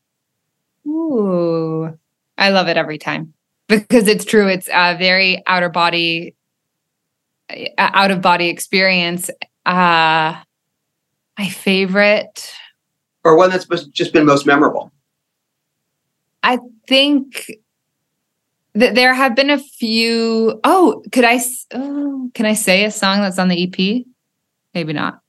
Ooh. 0.88 1.98
I 2.38 2.50
love 2.50 2.68
it 2.68 2.78
every 2.78 2.98
time 2.98 3.34
because 3.68 4.08
it's 4.08 4.26
true. 4.26 4.48
It's 4.48 4.70
a 4.74 4.96
very 4.98 5.44
outer 5.48 5.70
body 5.70 6.36
out 7.78 8.10
of 8.10 8.22
body 8.22 8.48
experience. 8.48 9.30
Uh 9.66 10.36
my 11.38 11.50
favorite 11.50 12.54
Or 13.24 13.36
one 13.36 13.50
that's 13.50 13.66
just 13.88 14.14
been 14.14 14.26
most 14.26 14.46
memorable? 14.46 14.93
Think 16.88 17.52
that 18.74 18.96
there 18.96 19.14
have 19.14 19.36
been 19.36 19.50
a 19.50 19.60
few. 19.60 20.60
Oh, 20.64 21.04
could 21.12 21.24
I? 21.24 21.40
Oh, 21.74 22.30
can 22.34 22.46
I 22.46 22.54
say 22.54 22.86
a 22.86 22.92
song 22.92 23.22
that's 23.22 23.40
on 23.40 23.48
the 23.48 23.64
EP? 23.64 24.06
Maybe 24.74 24.94
not. 24.94 25.20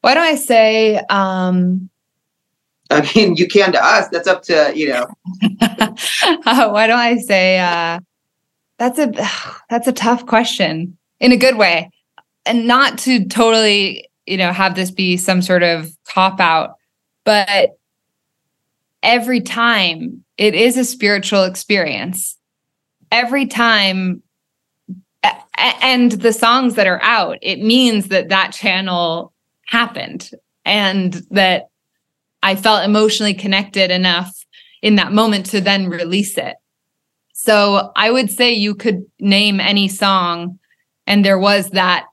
Why 0.00 0.14
don't 0.14 0.24
I 0.24 0.34
say? 0.34 0.98
um 1.10 1.88
I 2.90 3.10
mean, 3.14 3.36
you 3.36 3.48
can 3.48 3.72
to 3.72 3.82
us. 3.82 4.08
That's 4.08 4.28
up 4.28 4.42
to, 4.44 4.72
you 4.74 4.88
know, 4.90 5.06
uh, 5.62 6.68
Why 6.70 6.86
don't 6.86 6.98
I 6.98 7.16
say? 7.16 7.58
uh 7.58 8.00
That's 8.78 8.98
a 8.98 9.12
that's 9.70 9.88
a 9.88 9.92
tough 9.92 10.26
question 10.26 10.96
in 11.20 11.32
a 11.32 11.36
good 11.36 11.56
way, 11.56 11.90
and 12.44 12.66
not 12.66 12.98
to 12.98 13.24
totally, 13.26 14.08
you 14.26 14.36
know, 14.36 14.52
have 14.52 14.74
this 14.74 14.90
be 14.90 15.16
some 15.16 15.40
sort 15.40 15.62
of 15.62 15.90
cop 16.06 16.40
out, 16.40 16.76
but 17.24 17.78
every 19.04 19.40
time 19.40 20.24
it 20.36 20.54
is 20.54 20.76
a 20.76 20.84
spiritual 20.84 21.44
experience. 21.44 22.36
Every 23.12 23.46
time 23.46 24.22
and 25.56 26.12
the 26.12 26.32
songs 26.32 26.74
that 26.74 26.88
are 26.88 27.00
out, 27.02 27.38
it 27.40 27.60
means 27.60 28.08
that 28.08 28.30
that 28.30 28.52
channel 28.52 29.32
happened 29.66 30.30
and 30.64 31.14
that 31.30 31.68
I 32.42 32.56
felt 32.56 32.84
emotionally 32.84 33.34
connected 33.34 33.90
enough 33.90 34.44
in 34.82 34.96
that 34.96 35.12
moment 35.12 35.46
to 35.46 35.60
then 35.60 35.88
release 35.88 36.36
it. 36.36 36.56
So 37.32 37.92
I 37.96 38.10
would 38.10 38.30
say 38.30 38.52
you 38.52 38.74
could 38.74 39.04
name 39.20 39.60
any 39.60 39.88
song 39.88 40.58
and 41.06 41.24
there 41.24 41.38
was 41.38 41.70
that 41.70 42.06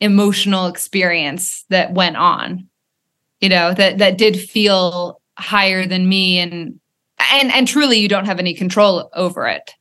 emotional 0.00 0.66
experience 0.66 1.64
that 1.70 1.94
went 1.94 2.16
on. 2.16 2.68
You 3.40 3.48
know, 3.48 3.74
that 3.74 3.98
that 3.98 4.18
did 4.18 4.38
feel 4.38 5.20
higher 5.38 5.86
than 5.86 6.08
me 6.08 6.38
and 6.38 6.78
and 7.32 7.52
and 7.52 7.66
truly 7.66 7.98
you 7.98 8.08
don't 8.08 8.26
have 8.26 8.38
any 8.38 8.54
control 8.54 9.10
over 9.14 9.46
it. 9.46 9.72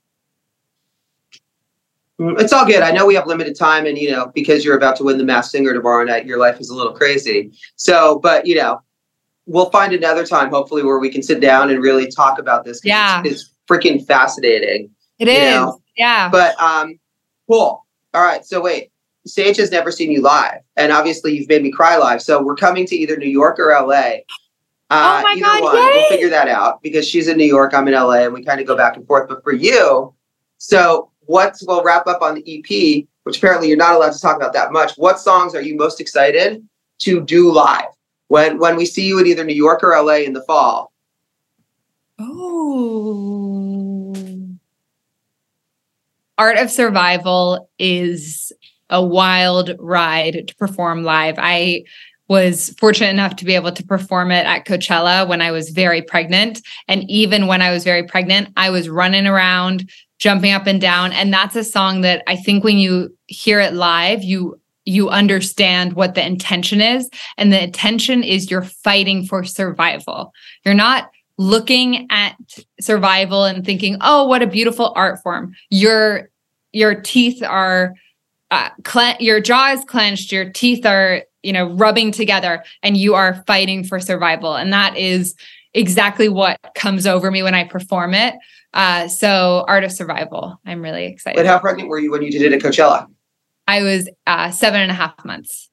Mm, 2.20 2.40
it's 2.40 2.54
all 2.54 2.66
good. 2.66 2.82
I 2.82 2.92
know 2.92 3.06
we 3.06 3.16
have 3.16 3.26
limited 3.26 3.58
time, 3.58 3.88
and, 3.88 3.98
you 3.98 4.12
know, 4.12 4.32
because 4.36 4.64
you're 4.64 4.78
about 4.78 4.96
to 4.98 5.04
win 5.04 5.18
the 5.18 5.24
Masked 5.24 5.52
Singer 5.52 5.74
tomorrow 5.74 6.04
night, 6.04 6.28
your 6.28 6.38
life 6.38 6.60
is 6.60 6.70
a 6.70 6.76
little 6.76 6.94
crazy. 6.94 7.52
So, 7.76 8.20
but, 8.20 8.46
you 8.46 8.54
know, 8.54 8.82
we'll 9.48 9.72
find 9.72 9.94
another 9.94 10.24
time, 10.24 10.52
hopefully, 10.52 10.84
where 10.84 11.00
we 11.00 11.10
can 11.10 11.24
sit 11.24 11.42
down 11.42 11.72
and 11.72 11.82
really 11.82 12.10
talk 12.12 12.38
about 12.38 12.66
this. 12.66 12.82
Yeah. 12.84 13.24
It's, 13.26 13.42
it's 13.42 13.54
freaking 13.68 14.06
fascinating. 14.06 14.92
It 15.20 15.28
is. 15.28 15.56
Know, 15.56 15.82
yeah. 15.98 16.30
But 16.30 16.60
um, 16.62 17.00
cool. 17.48 17.86
All 18.14 18.24
right. 18.24 18.46
So 18.46 18.62
wait, 18.62 18.92
Sage 19.26 19.58
has 19.58 19.72
never 19.72 19.92
seen 19.92 20.12
you 20.12 20.22
live, 20.22 20.60
and 20.76 20.92
obviously 20.92 21.36
you've 21.36 21.50
made 21.50 21.64
me 21.64 21.72
cry 21.72 21.98
live. 21.98 22.22
So 22.22 22.42
we're 22.42 22.56
coming 22.56 22.86
to 22.88 22.96
either 22.96 23.18
New 23.18 23.30
York 23.30 23.60
or 23.60 23.70
LA. 23.70 24.18
Uh, 24.90 25.22
Oh 25.22 25.24
my 25.24 25.40
God, 25.40 25.64
one, 25.64 25.76
we'll 25.76 26.10
figure 26.10 26.30
that 26.30 26.48
out 26.48 26.82
because 26.82 27.08
she's 27.08 27.28
in 27.28 27.38
New 27.38 27.46
York, 27.46 27.74
I'm 27.74 27.88
in 27.88 27.94
LA, 27.94 28.24
and 28.26 28.34
we 28.34 28.44
kind 28.44 28.60
of 28.60 28.68
go 28.68 28.76
back 28.76 28.96
and 28.96 29.08
forth. 29.08 29.28
But 29.28 29.44
for 29.44 29.54
you, 29.54 30.14
so 30.58 31.12
what's 31.26 31.66
We'll 31.66 31.84
wrap 31.84 32.08
up 32.08 32.22
on 32.22 32.36
the 32.36 32.44
EP, 32.60 33.06
which 33.24 33.38
apparently 33.38 33.68
you're 33.68 33.78
not 33.78 33.96
allowed 33.96 34.14
to 34.14 34.20
talk 34.20 34.36
about 34.36 34.54
that 34.54 34.72
much. 34.72 34.94
What 34.98 35.20
songs 35.20 35.56
are 35.56 35.62
you 35.62 35.76
most 35.76 36.00
excited 36.00 36.68
to 37.00 37.22
do 37.22 37.52
live 37.52 37.90
when 38.28 38.60
when 38.60 38.76
we 38.76 38.86
see 38.86 39.06
you 39.06 39.20
in 39.20 39.28
either 39.28 39.44
New 39.44 39.54
York 39.56 39.84
or 39.84 40.00
LA 40.00 40.18
in 40.18 40.34
the 40.34 40.44
fall? 40.44 40.92
Oh. 42.20 43.24
Art 46.38 46.58
of 46.58 46.70
Survival 46.72 47.70
is 47.80 48.52
a 48.90 49.04
wild 49.04 49.72
ride 49.80 50.48
to 50.48 50.56
perform 50.56 51.04
live. 51.04 51.36
I 51.38 51.84
was 52.30 52.74
fortunate 52.80 53.10
enough 53.10 53.36
to 53.38 53.46
be 53.46 53.56
able 53.56 53.72
to 53.72 53.84
perform 53.84 54.32
it 54.32 54.46
at 54.46 54.66
Coachella 54.66 55.28
when 55.28 55.42
I 55.42 55.52
was 55.52 55.70
very 55.70 56.02
pregnant. 56.02 56.62
And 56.88 57.10
even 57.10 57.48
when 57.48 57.62
I 57.62 57.72
was 57.72 57.84
very 57.84 58.04
pregnant, 58.04 58.50
I 58.56 58.70
was 58.70 58.90
running 58.90 59.28
around, 59.28 59.90
jumping 60.20 60.54
up 60.54 60.66
and 60.66 60.80
down. 60.80 61.12
And 61.12 61.34
that's 61.34 61.56
a 61.56 61.64
song 61.64 62.02
that 62.02 62.24
I 62.28 62.36
think 62.36 62.64
when 62.64 62.78
you 62.78 63.16
hear 63.28 63.60
it 63.60 63.74
live, 63.74 64.24
you 64.24 64.60
you 64.86 65.10
understand 65.10 65.94
what 65.94 66.14
the 66.14 66.26
intention 66.26 66.82
is. 66.82 67.10
And 67.38 67.54
the 67.54 67.64
intention 67.64 68.22
is 68.22 68.52
you're 68.52 68.64
fighting 68.64 69.26
for 69.26 69.46
survival. 69.46 70.34
You're 70.66 70.74
not 70.74 71.10
looking 71.38 72.06
at 72.10 72.36
survival 72.82 73.46
and 73.46 73.66
thinking, 73.66 73.96
oh, 74.02 74.28
what 74.28 74.42
a 74.42 74.48
beautiful 74.48 74.92
art 74.96 75.22
form. 75.24 75.54
Your 75.70 76.30
your 76.74 76.96
teeth 76.96 77.42
are 77.44 77.94
uh, 78.54 78.70
cle- 78.84 79.16
your 79.20 79.40
jaw 79.40 79.72
is 79.72 79.84
clenched, 79.86 80.32
your 80.32 80.50
teeth 80.50 80.86
are, 80.86 81.24
you 81.44 81.54
know, 81.54 81.70
rubbing 81.74 82.12
together, 82.12 82.64
and 82.82 82.98
you 82.98 83.14
are 83.16 83.44
fighting 83.46 83.84
for 83.84 84.00
survival. 84.00 84.56
And 84.56 84.74
that 84.74 84.98
is 84.98 85.36
exactly 85.74 86.30
what 86.30 86.60
comes 86.76 87.06
over 87.06 87.30
me 87.30 87.44
when 87.44 87.54
I 87.54 87.66
perform 87.66 88.14
it. 88.14 88.36
Uh, 88.74 89.08
so, 89.08 89.66
art 89.68 89.84
of 89.84 89.92
survival. 89.92 90.60
I'm 90.66 90.82
really 90.82 91.06
excited. 91.06 91.36
But 91.38 91.46
how 91.46 91.60
pregnant 91.60 91.90
were 91.90 92.00
you 92.00 92.10
when 92.12 92.24
you 92.24 92.32
did 92.32 92.42
it 92.42 92.54
at 92.54 92.62
Coachella? 92.62 93.06
I 93.68 93.82
was 93.84 94.10
uh, 94.26 94.50
seven 94.52 94.82
and 94.82 94.90
a 94.90 94.96
half 94.96 95.24
months. 95.24 95.70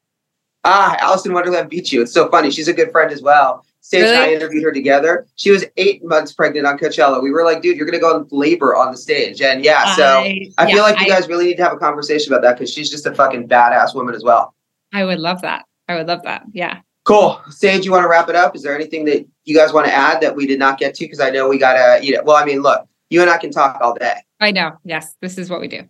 Ah, 0.65 0.97
Alison 1.01 1.33
Wonderland 1.33 1.71
beat 1.71 1.91
you. 1.91 2.03
It's 2.03 2.13
so 2.13 2.29
funny. 2.31 2.51
She's 2.51 2.69
a 2.69 2.75
good 2.75 2.93
friend 2.93 3.11
as 3.11 3.23
well. 3.23 3.65
Sage 3.81 4.05
and 4.05 4.19
I 4.19 4.33
interviewed 4.35 4.63
her 4.63 4.73
together. 4.73 5.27
She 5.37 5.51
was 5.51 5.65
eight 5.79 6.05
months 6.05 6.35
pregnant 6.35 6.67
on 6.67 6.79
Coachella. 6.79 7.23
We 7.23 7.31
were 7.31 7.45
like, 7.45 7.63
dude, 7.63 7.79
you're 7.79 7.87
gonna 7.87 7.99
go 7.99 8.15
in 8.19 8.27
labor 8.31 8.77
on 8.77 8.93
the 8.93 8.99
stage. 8.99 9.41
And 9.41 9.65
yeah, 9.65 9.97
so 9.97 10.05
I, 10.05 10.47
I- 10.59 10.67
feel 10.67 10.77
yeah, 10.77 10.83
like 10.83 11.01
you 11.01 11.07
I- 11.07 11.09
guys 11.09 11.29
really 11.29 11.47
need 11.47 11.57
to 11.57 11.63
have 11.63 11.73
a 11.73 11.79
conversation 11.79 12.31
about 12.33 12.43
that 12.43 12.59
because 12.59 12.71
she's 12.73 12.91
just 12.91 13.07
a 13.07 13.15
fucking 13.15 13.49
badass 13.49 13.95
woman 13.95 14.15
as 14.15 14.23
well. 14.23 14.55
I 14.93 15.05
would 15.05 15.19
love 15.19 15.43
that. 15.43 15.65
I 15.89 15.97
would 15.97 16.07
love 16.07 16.23
that. 16.25 16.43
Yeah. 16.53 16.81
Cool. 17.05 17.41
Sage, 17.49 17.85
you 17.85 17.93
want 17.93 18.05
to 18.05 18.09
wrap 18.09 18.29
it 18.29 18.37
up? 18.37 18.55
Is 18.55 18.63
there 18.63 18.75
anything 18.75 19.05
that 19.07 19.27
you 19.45 19.57
guys 19.57 19.73
want 19.73 19.87
to 19.87 19.93
add 19.93 20.21
that 20.21 20.37
we 20.37 20.47
did 20.47 20.59
not 20.59 20.79
get 20.79 20.95
to? 20.97 21.05
Because 21.05 21.21
I 21.21 21.31
know 21.31 21.49
we 21.49 21.59
gotta, 21.59 22.05
you 22.05 22.15
know, 22.15 22.23
well, 22.25 22.37
I 22.37 22.45
mean, 22.45 22.63
look, 22.63 22.87
you 23.09 23.21
and 23.21 23.31
I 23.31 23.39
can 23.39 23.51
talk 23.51 23.81
all 23.81 23.95
day. 23.95 24.17
I 24.41 24.53
know. 24.53 24.73
Yes. 24.85 25.17
This 25.21 25.39
is 25.39 25.51
what 25.51 25.61
we 25.61 25.69
do. 25.69 25.89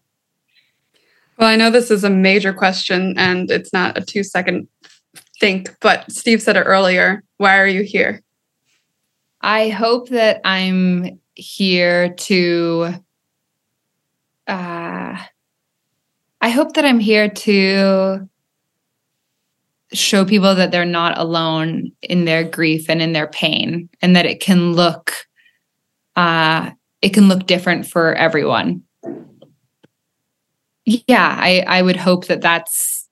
Well, 1.39 1.49
I 1.49 1.57
know 1.57 1.71
this 1.71 1.91
is 1.91 2.05
a 2.05 2.11
major 2.11 2.53
question 2.53 3.15
and 3.19 3.51
it's 3.51 3.73
not 3.73 3.99
a 3.99 4.03
two 4.03 4.23
second 4.23 4.69
think, 5.41 5.75
but 5.81 6.11
Steve 6.11 6.43
said 6.43 6.57
it 6.57 6.61
earlier. 6.61 7.25
Why 7.39 7.59
are 7.59 7.67
you 7.67 7.83
here? 7.83 8.23
I 9.41 9.71
hope 9.71 10.11
that 10.11 10.41
I'm 10.45 11.19
here 11.35 12.11
to 12.11 12.95
uh 14.47 15.17
I 16.43 16.49
hope 16.49 16.75
that 16.75 16.85
I'm 16.85 16.99
here 16.99 17.29
to 17.29 18.29
show 19.93 20.25
people 20.25 20.55
that 20.55 20.71
they're 20.71 20.85
not 20.85 21.19
alone 21.19 21.93
in 22.03 22.25
their 22.25 22.45
grief 22.45 22.89
and 22.89 23.03
in 23.03 23.13
their 23.13 23.27
pain 23.27 23.89
and 24.01 24.15
that 24.15 24.27
it 24.27 24.41
can 24.41 24.73
look 24.73 25.13
uh 26.17 26.71
it 27.03 27.11
can 27.11 27.29
look 27.29 27.47
different 27.47 27.87
for 27.87 28.15
everyone. 28.15 28.83
Yeah, 30.85 31.37
I 31.39 31.65
I 31.67 31.83
would 31.83 31.97
hope 31.97 32.27
that 32.27 32.41
that's 32.41 33.09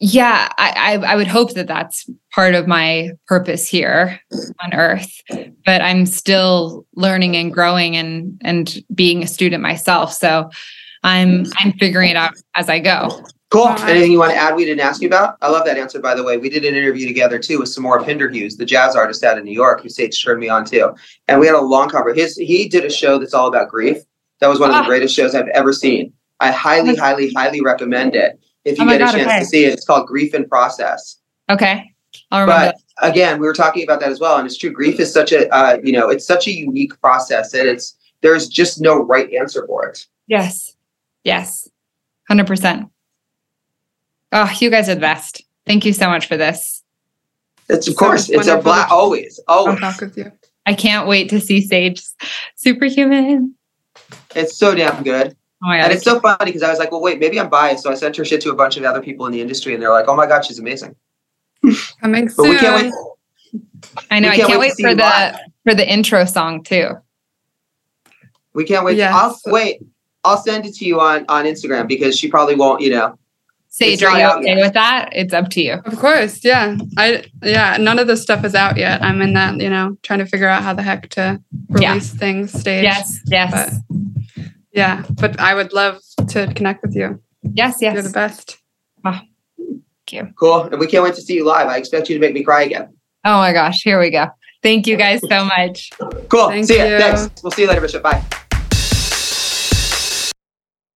yeah, 0.00 0.48
I, 0.58 0.98
I 1.02 1.12
I 1.12 1.16
would 1.16 1.26
hope 1.26 1.54
that 1.54 1.66
that's 1.66 2.08
part 2.32 2.54
of 2.54 2.66
my 2.66 3.10
purpose 3.26 3.66
here 3.66 4.20
on 4.62 4.74
Earth. 4.74 5.20
But 5.64 5.80
I'm 5.80 6.04
still 6.06 6.84
learning 6.94 7.36
and 7.36 7.52
growing 7.52 7.96
and 7.96 8.40
and 8.44 8.82
being 8.94 9.22
a 9.22 9.26
student 9.26 9.62
myself. 9.62 10.12
So 10.12 10.50
I'm 11.04 11.46
I'm 11.56 11.72
figuring 11.74 12.10
it 12.10 12.16
out 12.16 12.34
as 12.54 12.68
I 12.68 12.80
go. 12.80 13.24
Cool. 13.54 13.66
Right. 13.66 13.90
Anything 13.90 14.10
you 14.10 14.18
want 14.18 14.32
to 14.32 14.36
add 14.36 14.56
we 14.56 14.64
didn't 14.64 14.80
ask 14.80 15.00
you 15.00 15.06
about? 15.06 15.36
I 15.40 15.48
love 15.48 15.64
that 15.66 15.78
answer, 15.78 16.00
by 16.00 16.16
the 16.16 16.24
way. 16.24 16.38
We 16.38 16.48
did 16.50 16.64
an 16.64 16.74
interview 16.74 17.06
together 17.06 17.38
too 17.38 17.60
with 17.60 17.68
Samora 17.68 18.04
Pinderhughes, 18.04 18.56
the 18.56 18.64
jazz 18.64 18.96
artist 18.96 19.22
out 19.22 19.38
of 19.38 19.44
New 19.44 19.52
York, 19.52 19.80
who 19.80 19.88
Sage 19.88 20.24
turned 20.24 20.40
me 20.40 20.48
on 20.48 20.64
to. 20.64 20.92
And 21.28 21.38
we 21.38 21.46
had 21.46 21.54
a 21.54 21.60
long 21.60 21.88
conversation. 21.88 22.24
His 22.24 22.36
he 22.36 22.68
did 22.68 22.84
a 22.84 22.90
show 22.90 23.16
that's 23.16 23.32
all 23.32 23.46
about 23.46 23.68
grief. 23.68 23.98
That 24.40 24.48
was 24.48 24.58
one 24.58 24.70
of 24.70 24.74
the 24.74 24.82
Ah. 24.82 24.86
greatest 24.86 25.14
shows 25.14 25.36
I've 25.36 25.46
ever 25.48 25.72
seen. 25.72 26.12
I 26.40 26.50
highly, 26.50 26.96
highly, 26.96 27.32
highly 27.32 27.60
recommend 27.60 28.16
it. 28.16 28.40
If 28.64 28.76
you 28.76 28.86
Oh 28.86 28.88
get 28.88 29.02
a 29.02 29.04
chance 29.12 29.28
okay. 29.28 29.38
to 29.38 29.44
see 29.44 29.64
it, 29.66 29.72
it's 29.74 29.84
called 29.84 30.08
Grief 30.08 30.34
in 30.34 30.48
Process. 30.48 31.18
Okay. 31.48 31.92
I'll 32.32 32.40
remember. 32.40 32.72
But 33.00 33.08
again, 33.08 33.38
we 33.38 33.46
were 33.46 33.54
talking 33.54 33.84
about 33.84 34.00
that 34.00 34.10
as 34.10 34.18
well, 34.18 34.36
and 34.38 34.46
it's 34.46 34.56
true. 34.58 34.70
Grief 34.70 34.98
is 34.98 35.12
such 35.12 35.30
a, 35.30 35.48
uh, 35.54 35.78
you 35.84 35.92
know, 35.92 36.08
it's 36.10 36.26
such 36.26 36.48
a 36.48 36.52
unique 36.52 37.00
process, 37.00 37.54
and 37.54 37.68
it's 37.68 37.94
there's 38.20 38.48
just 38.48 38.80
no 38.80 39.00
right 39.04 39.32
answer 39.32 39.64
for 39.68 39.86
it. 39.86 40.06
Yes. 40.26 40.74
Yes. 41.22 41.68
100%. 42.28 42.88
Oh, 44.34 44.50
you 44.60 44.68
guys 44.68 44.88
are 44.88 44.94
the 44.96 45.00
best. 45.00 45.42
Thank 45.64 45.84
you 45.86 45.92
so 45.92 46.08
much 46.08 46.26
for 46.26 46.36
this. 46.36 46.82
It's 47.68 47.86
of 47.88 47.94
So 47.94 47.98
course, 47.98 48.28
it's 48.28 48.48
a 48.48 48.58
black 48.58 48.90
always, 48.90 49.40
I'll 49.48 49.60
always. 49.60 49.80
talk 49.80 50.00
with 50.00 50.18
you. 50.18 50.30
I 50.66 50.74
can't 50.74 51.06
wait 51.08 51.30
to 51.30 51.40
see 51.40 51.62
Sage 51.62 52.02
superhuman. 52.56 53.54
It's 54.34 54.58
so 54.58 54.74
damn 54.74 55.02
good. 55.02 55.36
Oh. 55.64 55.70
And 55.70 55.92
it's 55.92 56.02
so 56.04 56.20
funny 56.20 56.46
because 56.46 56.62
I 56.62 56.68
was 56.70 56.78
like, 56.78 56.90
well, 56.90 57.00
wait, 57.00 57.20
maybe 57.20 57.38
I'm 57.40 57.48
biased. 57.48 57.84
So 57.84 57.90
I 57.90 57.94
sent 57.94 58.16
her 58.16 58.24
shit 58.24 58.40
to 58.42 58.50
a 58.50 58.54
bunch 58.54 58.76
of 58.76 58.84
other 58.84 59.00
people 59.00 59.24
in 59.26 59.32
the 59.32 59.40
industry, 59.40 59.72
and 59.72 59.82
they're 59.82 59.90
like, 59.90 60.08
oh 60.08 60.16
my 60.16 60.26
god, 60.26 60.44
she's 60.44 60.58
amazing. 60.58 60.94
Coming 62.00 62.28
soon. 62.28 62.50
we 62.50 62.58
can't 62.58 62.84
wait. 62.84 63.62
I 64.10 64.18
know. 64.20 64.28
I 64.28 64.36
can't 64.36 64.48
can't 64.48 64.60
wait 64.60 64.72
wait 64.76 64.88
for 64.88 64.94
the 64.94 65.02
live. 65.02 65.36
for 65.64 65.74
the 65.74 65.90
intro 65.90 66.24
song 66.24 66.64
too. 66.64 66.88
We 68.52 68.64
can't 68.64 68.84
wait. 68.84 68.96
Yes. 68.98 69.14
I'll 69.14 69.52
wait. 69.52 69.80
I'll 70.24 70.36
send 70.38 70.66
it 70.66 70.74
to 70.74 70.84
you 70.84 71.00
on 71.00 71.24
on 71.28 71.44
Instagram 71.44 71.86
because 71.88 72.18
she 72.18 72.28
probably 72.28 72.56
won't. 72.56 72.80
You 72.82 72.90
know, 72.90 73.18
Sage, 73.76 73.94
It's 73.94 74.02
are 74.04 74.16
you 74.16 74.24
out 74.24 74.38
okay 74.38 74.54
yet. 74.54 74.64
with 74.64 74.74
that? 74.74 75.08
It's 75.12 75.34
up 75.34 75.50
to 75.50 75.60
you. 75.60 75.72
Of 75.84 75.98
course, 75.98 76.44
yeah. 76.44 76.76
I 76.96 77.24
yeah, 77.42 77.76
none 77.80 77.98
of 77.98 78.06
this 78.06 78.22
stuff 78.22 78.44
is 78.44 78.54
out 78.54 78.76
yet. 78.76 79.02
I'm 79.02 79.20
in 79.20 79.32
that, 79.34 79.56
you 79.60 79.68
know, 79.68 79.98
trying 80.04 80.20
to 80.20 80.26
figure 80.26 80.46
out 80.48 80.62
how 80.62 80.74
the 80.74 80.82
heck 80.82 81.08
to 81.10 81.40
Yeah. 81.80 81.88
release 81.88 82.10
things 82.12 82.52
stage. 82.52 82.84
Yes. 82.84 83.18
Yes. 83.26 83.50
But 83.90 84.04
yeah, 84.72 85.02
but 85.10 85.40
I 85.40 85.54
would 85.54 85.72
love 85.72 85.98
to 86.28 86.46
connect 86.54 86.82
with 86.82 86.94
you. 86.94 87.20
yes. 87.42 87.78
Yes. 87.80 87.94
You're 87.94 88.02
the 88.04 88.10
best. 88.10 88.58
Thank 89.02 89.24
you. 90.12 90.32
cool. 90.38 90.62
And 90.64 90.78
we 90.78 90.86
can't 90.86 91.02
wait 91.02 91.14
to 91.16 91.22
see 91.22 91.34
you 91.34 91.44
live. 91.44 91.66
I 91.66 91.76
expect 91.76 92.08
you 92.08 92.14
to 92.14 92.20
make 92.20 92.32
me 92.34 92.44
cry 92.44 92.62
again. 92.62 92.94
Oh 93.24 93.38
my 93.38 93.52
gosh. 93.52 93.82
Here 93.82 93.98
we 93.98 94.10
go. 94.10 94.26
Thank 94.62 94.86
you 94.86 94.96
guys 94.96 95.20
so 95.28 95.44
much. 95.56 95.90
Cool. 96.28 96.48
Thank 96.48 96.66
see 96.66 96.78
ya. 96.78 96.84
you. 96.84 96.98
Thanks. 96.98 97.42
We'll 97.42 97.50
see 97.50 97.62
you 97.62 97.68
later, 97.68 97.80
Bishop. 97.80 98.04
Bye. 98.04 98.22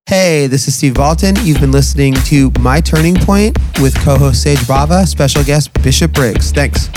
Hey, 0.08 0.46
this 0.46 0.66
is 0.66 0.74
Steve 0.74 0.94
Baltin. 0.94 1.36
You've 1.44 1.60
been 1.60 1.70
listening 1.70 2.14
to 2.14 2.50
My 2.60 2.80
Turning 2.80 3.14
Point 3.14 3.58
with 3.82 3.94
co-host 3.96 4.42
Sage 4.42 4.56
Bava, 4.60 5.06
special 5.06 5.44
guest 5.44 5.70
Bishop 5.82 6.14
Briggs. 6.14 6.50
Thanks. 6.50 6.88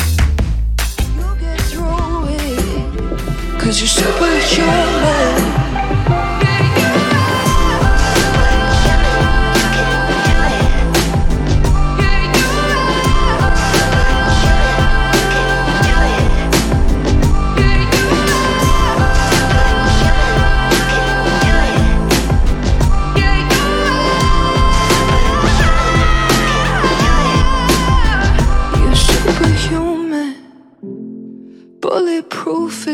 Cause 3.60 3.82
you're. 4.56 5.11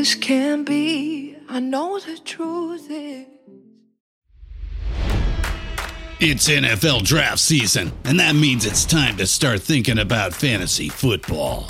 As 0.08 0.16
can 0.16 0.64
be. 0.64 1.36
I 1.50 1.60
know 1.60 2.00
the 2.00 2.18
truth 2.24 2.90
is. 2.90 3.26
It's 6.22 6.48
NFL 6.48 7.04
draft 7.04 7.40
season, 7.40 7.92
and 8.06 8.18
that 8.22 8.34
means 8.34 8.66
it's 8.66 8.86
time 8.86 9.18
to 9.18 9.28
start 9.28 9.62
thinking 9.62 10.00
about 10.00 10.34
fantasy 10.34 10.88
football. 10.88 11.70